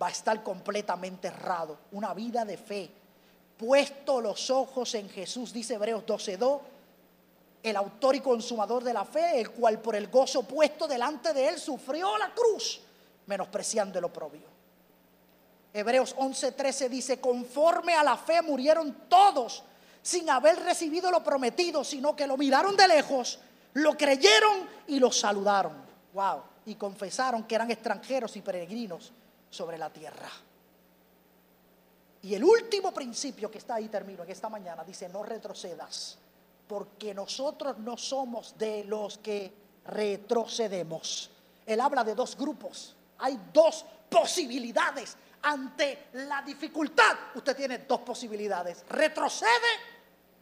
[0.00, 1.76] va a estar completamente errado.
[1.92, 2.88] Una vida de fe.
[3.58, 6.60] Puesto los ojos en Jesús, dice Hebreos 12:2,
[7.70, 11.48] el autor y consumador de la fe, el cual por el gozo puesto delante de
[11.48, 12.80] él sufrió la cruz,
[13.26, 14.46] menospreciando el oprobio.
[15.72, 19.64] Hebreos 11:13 dice, conforme a la fe murieron todos
[20.00, 23.40] sin haber recibido lo prometido, sino que lo miraron de lejos,
[23.72, 25.74] lo creyeron y lo saludaron.
[26.14, 26.42] Wow.
[26.66, 29.12] Y confesaron que eran extranjeros y peregrinos
[29.50, 30.30] sobre la tierra.
[32.22, 36.18] Y el último principio que está ahí, termino en esta mañana, dice, no retrocedas,
[36.66, 39.52] porque nosotros no somos de los que
[39.86, 41.30] retrocedemos.
[41.64, 42.94] Él habla de dos grupos.
[43.18, 47.16] Hay dos posibilidades ante la dificultad.
[47.34, 48.84] Usted tiene dos posibilidades.
[48.88, 49.96] Retrocede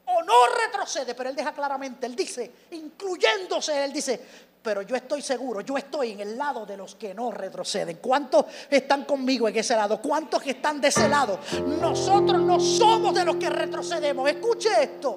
[0.07, 0.35] o no
[0.67, 4.21] retrocede, pero él deja claramente, él dice, incluyéndose, él dice,
[4.63, 7.99] pero yo estoy seguro, yo estoy en el lado de los que no retroceden.
[7.99, 10.01] ¿Cuántos están conmigo en ese lado?
[10.01, 11.39] ¿Cuántos que están de ese lado?
[11.81, 14.29] Nosotros no somos de los que retrocedemos.
[14.29, 15.17] Escuche esto.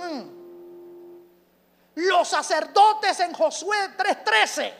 [0.00, 0.22] Hmm.
[1.96, 4.74] Los sacerdotes en Josué 3:13,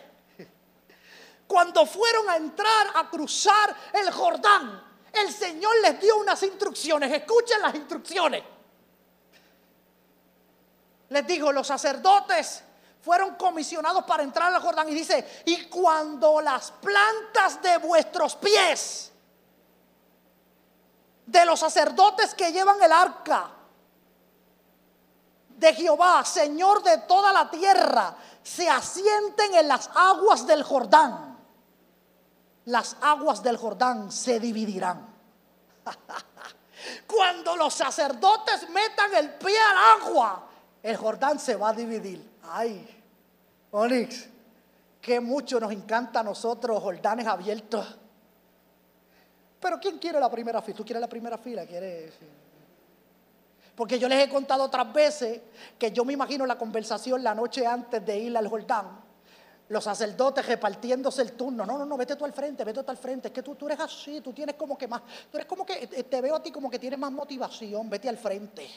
[1.46, 7.12] cuando fueron a entrar a cruzar el Jordán, el Señor les dio unas instrucciones.
[7.12, 8.42] Escuchen las instrucciones.
[11.10, 12.62] Les dijo, los sacerdotes
[13.02, 19.12] fueron comisionados para entrar al Jordán y dice, y cuando las plantas de vuestros pies,
[21.26, 23.50] de los sacerdotes que llevan el arca
[25.60, 31.30] de Jehová, Señor de toda la tierra, se asienten en las aguas del Jordán
[32.70, 35.06] las aguas del Jordán se dividirán.
[37.06, 40.48] Cuando los sacerdotes metan el pie al agua,
[40.82, 42.38] el Jordán se va a dividir.
[42.44, 43.02] Ay,
[43.72, 44.28] Onix,
[45.00, 47.98] que mucho nos encanta a nosotros Jordanes abiertos.
[49.60, 50.76] Pero ¿quién quiere la primera fila?
[50.76, 51.66] ¿Tú quieres la primera fila?
[51.66, 52.14] ¿Quieres?
[53.80, 55.40] Porque yo les he contado otras veces
[55.78, 59.00] que yo me imagino la conversación la noche antes de ir al Jordán
[59.70, 61.64] los sacerdotes repartiéndose el turno.
[61.64, 63.28] No, no, no, vete tú al frente, vete tú al frente.
[63.28, 65.00] Es que tú, tú eres así, tú tienes como que más,
[65.30, 68.10] tú eres como que, eh, te veo a ti como que tienes más motivación, vete
[68.10, 68.68] al frente.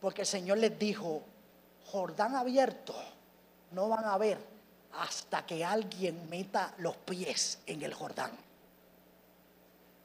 [0.00, 1.22] Porque el Señor les dijo,
[1.92, 2.92] Jordán abierto,
[3.70, 4.38] no van a ver
[4.98, 8.32] hasta que alguien meta los pies en el Jordán.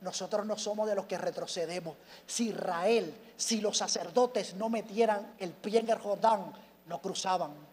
[0.01, 1.95] Nosotros no somos de los que retrocedemos.
[2.25, 6.53] Si Israel, si los sacerdotes no metieran el pie en el Jordán,
[6.87, 7.69] no cruzaban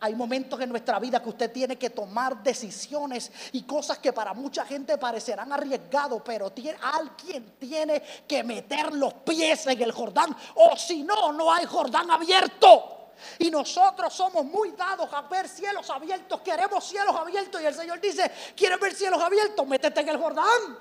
[0.00, 4.32] hay momentos en nuestra vida que usted tiene que tomar decisiones y cosas que para
[4.34, 10.36] mucha gente parecerán arriesgados, pero tiene, alguien tiene que meter los pies en el Jordán,
[10.56, 12.97] o si no, no hay Jordán abierto.
[13.38, 17.60] Y nosotros somos muy dados a ver cielos abiertos, queremos cielos abiertos.
[17.60, 19.66] Y el Señor dice, ¿quieres ver cielos abiertos?
[19.66, 20.78] Métete en el Jordán.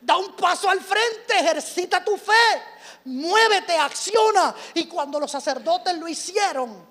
[0.00, 2.32] Da un paso al frente, ejercita tu fe,
[3.04, 4.54] muévete, acciona.
[4.74, 6.86] Y cuando los sacerdotes lo hicieron,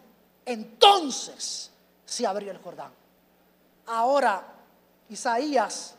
[0.46, 1.72] entonces
[2.06, 2.94] se abrió el Jordán.
[3.88, 4.44] Ahora,
[5.10, 5.95] Isaías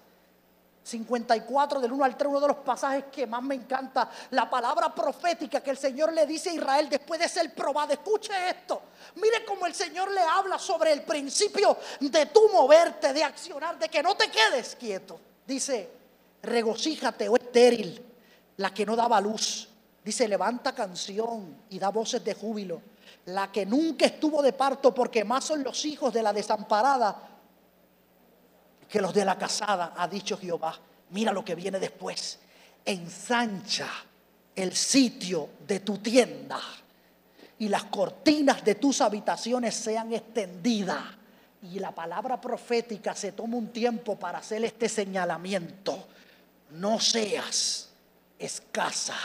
[0.86, 4.94] 54 del 1 al 3, uno de los pasajes que más me encanta, la palabra
[4.94, 7.92] profética que el Señor le dice a Israel después de ser probado.
[7.92, 8.82] Escuche esto.
[9.16, 13.88] Mire cómo el Señor le habla sobre el principio de tu moverte, de accionar, de
[13.88, 15.18] que no te quedes quieto.
[15.44, 15.90] Dice,
[16.42, 18.04] regocíjate, oh estéril,
[18.58, 19.68] la que no daba luz.
[20.04, 22.80] Dice, levanta canción y da voces de júbilo
[23.26, 27.35] la que nunca estuvo de parto, porque más son los hijos de la desamparada
[28.88, 30.78] que los de la casada, ha dicho Jehová.
[31.10, 32.38] Mira lo que viene después.
[32.84, 33.88] Ensancha
[34.54, 36.60] el sitio de tu tienda
[37.58, 41.02] y las cortinas de tus habitaciones sean extendidas.
[41.62, 46.06] Y la palabra profética se toma un tiempo para hacer este señalamiento.
[46.70, 47.88] No seas
[48.38, 49.16] escasa.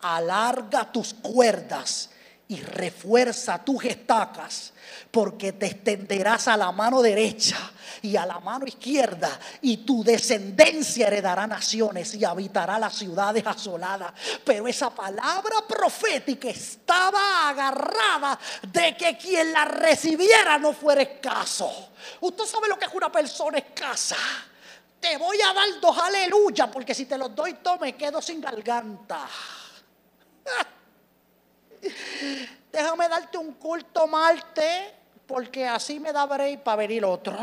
[0.00, 2.10] Alarga tus cuerdas
[2.48, 4.72] y refuerza tus estacas,
[5.10, 7.58] porque te extenderás a la mano derecha
[8.00, 14.14] y a la mano izquierda, y tu descendencia heredará naciones y habitará las ciudades asoladas.
[14.44, 18.38] Pero esa palabra profética estaba agarrada
[18.72, 21.90] de que quien la recibiera no fuera escaso.
[22.20, 24.16] Usted sabe lo que es una persona escasa.
[24.98, 28.40] Te voy a dar dos aleluya, porque si te los doy todo me quedo sin
[28.40, 29.28] garganta.
[32.72, 34.94] Déjame darte un culto Marte,
[35.26, 37.36] porque así me da break para venir otro.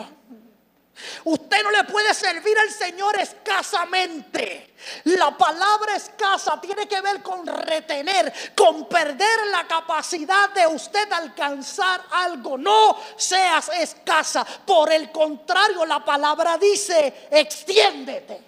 [1.26, 4.76] Usted no le puede servir al Señor escasamente.
[5.06, 12.02] La palabra escasa tiene que ver con retener, con perder la capacidad de usted alcanzar
[12.12, 12.57] algo.
[12.57, 14.45] No seas escasa.
[14.45, 18.41] Por el contrario, la palabra dice, extiéndete.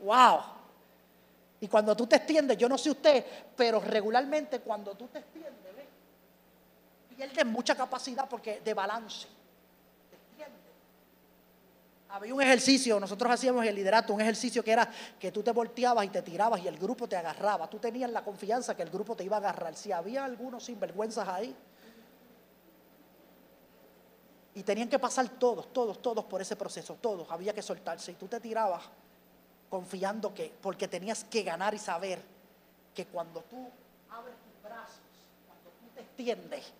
[0.00, 0.51] Wow.
[1.62, 3.24] Y cuando tú te extiendes, yo no sé usted,
[3.56, 5.52] pero regularmente cuando tú te extiendes,
[7.16, 9.28] pierdes mucha capacidad porque de balance.
[12.08, 14.90] Había un ejercicio, nosotros hacíamos el liderato, un ejercicio que era
[15.20, 17.70] que tú te volteabas y te tirabas y el grupo te agarraba.
[17.70, 19.76] Tú tenías la confianza que el grupo te iba a agarrar.
[19.76, 21.56] Si había algunos sinvergüenzas ahí,
[24.54, 28.10] y tenían que pasar todos, todos, todos por ese proceso, todos, había que soltarse.
[28.10, 28.82] Y tú te tirabas
[29.72, 32.20] confiando que, porque tenías que ganar y saber
[32.94, 33.70] que cuando tú
[34.10, 35.00] abres tus brazos,
[35.46, 36.70] cuando tú te extiendes,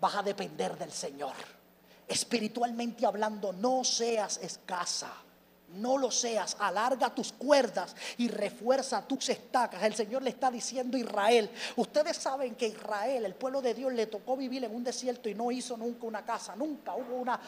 [0.00, 1.34] vas a depender del Señor.
[2.06, 5.10] Espiritualmente hablando, no seas escasa.
[5.74, 9.82] No lo seas, alarga tus cuerdas y refuerza tus estacas.
[9.82, 11.50] El Señor le está diciendo a Israel.
[11.74, 15.34] Ustedes saben que Israel, el pueblo de Dios, le tocó vivir en un desierto y
[15.34, 17.38] no hizo nunca una casa, nunca hubo una.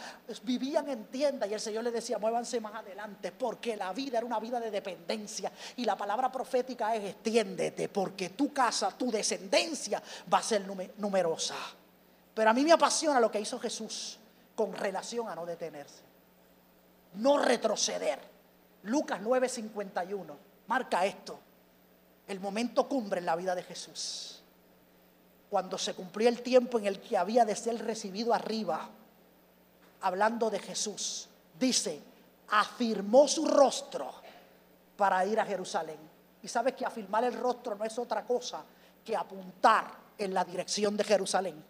[0.42, 4.26] Vivían en tiendas y el Señor les decía, muévanse más adelante, porque la vida era
[4.26, 5.52] una vida de dependencia.
[5.76, 10.66] Y la palabra profética es: extiéndete, porque tu casa, tu descendencia va a ser
[10.98, 11.54] numerosa.
[12.34, 14.18] Pero a mí me apasiona lo que hizo Jesús
[14.56, 16.07] con relación a no detenerse
[17.14, 18.20] no retroceder.
[18.84, 20.36] Lucas 9:51
[20.66, 21.38] marca esto,
[22.26, 24.42] el momento cumbre en la vida de Jesús.
[25.50, 28.88] Cuando se cumplió el tiempo en el que había de ser recibido arriba,
[30.02, 31.28] hablando de Jesús,
[31.58, 32.00] dice,
[32.50, 34.12] afirmó su rostro
[34.96, 35.98] para ir a Jerusalén.
[36.42, 38.62] Y sabes que afirmar el rostro no es otra cosa
[39.04, 41.64] que apuntar en la dirección de Jerusalén.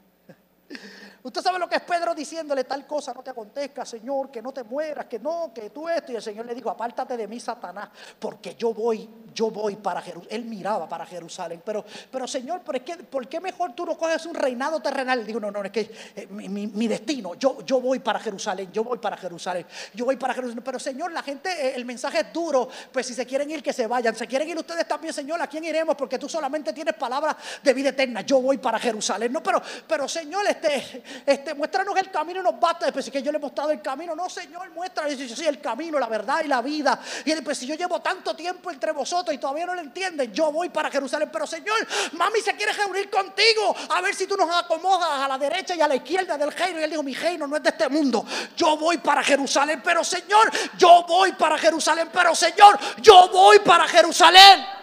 [1.23, 4.53] Usted sabe lo que es Pedro diciéndole tal cosa no te acontezca, Señor, que no
[4.53, 6.13] te mueras, que no, que tú esto.
[6.13, 7.89] Y el Señor le dijo, apártate de mí, Satanás,
[8.19, 10.29] porque yo voy, yo voy para Jerusalén.
[10.31, 11.61] Él miraba para Jerusalén.
[11.65, 15.27] Pero, pero Señor, ¿por qué, ¿por qué mejor tú no coges un reinado terrenal?
[15.27, 18.99] Digo, no, no, es que eh, mi, destino, yo, yo voy para Jerusalén, yo voy
[18.99, 20.63] para Jerusalén, yo voy para Jerusalén.
[20.65, 23.73] Pero Señor, la gente, eh, el mensaje es duro, pues si se quieren ir, que
[23.73, 24.15] se vayan.
[24.15, 25.97] Se quieren ir ustedes también, Señor, ¿a quién iremos?
[25.97, 28.21] Porque tú solamente tienes palabras de vida eterna.
[28.21, 29.33] Yo voy para Jerusalén.
[29.33, 32.87] No, pero, pero Señor, este este, muéstranos el camino y nos basta.
[32.87, 35.17] Después, que yo le he mostrado el camino, no, Señor, muéstranos.
[35.17, 36.99] Dice, sí, el camino, la verdad y la vida.
[37.25, 40.51] Y después, si yo llevo tanto tiempo entre vosotros y todavía no lo entienden, yo
[40.53, 41.29] voy para Jerusalén.
[41.33, 41.77] Pero, Señor,
[42.13, 43.75] mami se quiere reunir contigo.
[43.91, 46.81] A ver si tú nos acomodas a la derecha y a la izquierda del reino.
[46.81, 48.25] Y él dijo, mi reino no es de este mundo.
[48.57, 49.81] Yo voy para Jerusalén.
[49.85, 52.09] Pero, Señor, yo voy para Jerusalén.
[52.13, 54.78] Pero, Señor, yo voy para Jerusalén.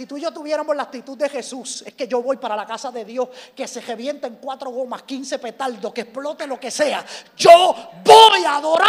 [0.00, 2.64] Si tú y yo tuviéramos la actitud de Jesús, es que yo voy para la
[2.64, 6.70] casa de Dios, que se revienta en cuatro gomas, quince petardos, que explote lo que
[6.70, 7.04] sea.
[7.36, 8.88] Yo voy a adorar.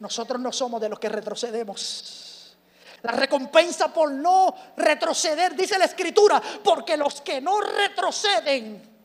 [0.00, 2.54] Nosotros no somos de los que retrocedemos.
[3.00, 8.98] La recompensa por no retroceder, dice la escritura, porque los que no retroceden,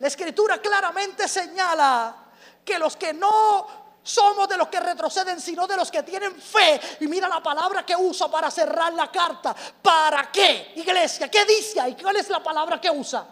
[0.00, 2.24] la escritura claramente señala
[2.64, 6.80] que los que no somos de los que retroceden, sino de los que tienen fe.
[7.00, 9.54] Y mira la palabra que usa para cerrar la carta.
[9.82, 11.30] ¿Para qué, iglesia?
[11.30, 11.94] ¿Qué dice ahí?
[12.00, 13.26] ¿Cuál es la palabra que usa?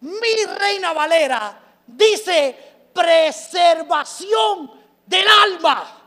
[0.00, 4.72] Mi reina Valera dice preservación
[5.06, 6.02] del alma.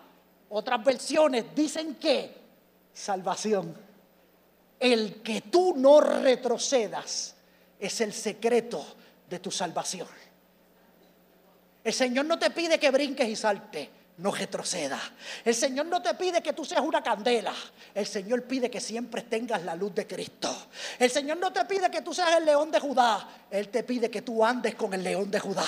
[0.49, 2.38] Otras versiones dicen que
[2.94, 3.74] salvación.
[4.78, 7.36] El que tú no retrocedas
[7.80, 8.86] es el secreto
[9.30, 10.07] de tu salvación.
[11.90, 13.90] El Señor no te pide que brinques y salte.
[14.18, 15.02] No retroceda.
[15.44, 17.52] El Señor no te pide que tú seas una candela.
[17.95, 20.56] El Señor pide que siempre tengas la luz de Cristo.
[20.99, 23.28] El Señor no te pide que tú seas el león de Judá.
[23.49, 25.66] Él te pide que tú andes con el león de Judá.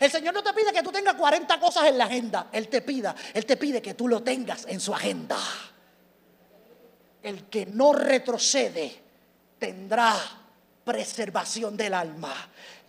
[0.00, 2.48] El Señor no te pide que tú tengas 40 cosas en la agenda.
[2.50, 5.38] Él te pida, Él te pide que tú lo tengas en su agenda.
[7.22, 9.00] el que no retrocede
[9.60, 10.16] tendrá
[10.84, 12.34] preservación del alma.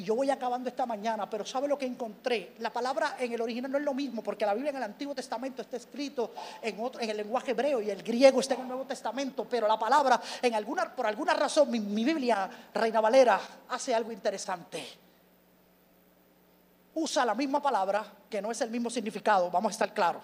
[0.02, 2.56] Y yo voy acabando esta mañana, pero ¿sabe lo que encontré?
[2.58, 5.14] La palabra en el original no es lo mismo, porque la Biblia en el Antiguo
[5.14, 9.46] Testamento está escrito en, el lenguaje hebreo y el griego está en el Nuevo Testamento,
[9.48, 14.84] pero la palabra, en alguna, por alguna razón, mi, Biblia, Reina Valera, hace algo interesante.
[16.96, 20.24] Usa la misma palabra, que no es el mismo significado, vamos a estar claros,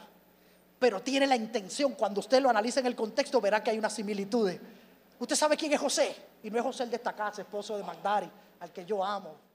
[0.80, 3.92] pero tiene la intención, cuando usted lo analiza en el contexto, verá que hay una
[3.92, 4.52] similitud.
[5.20, 7.84] Usted sabe quién es José, y no es José el de esta casa, esposo de
[7.84, 9.47] Magdari, al que yo amo,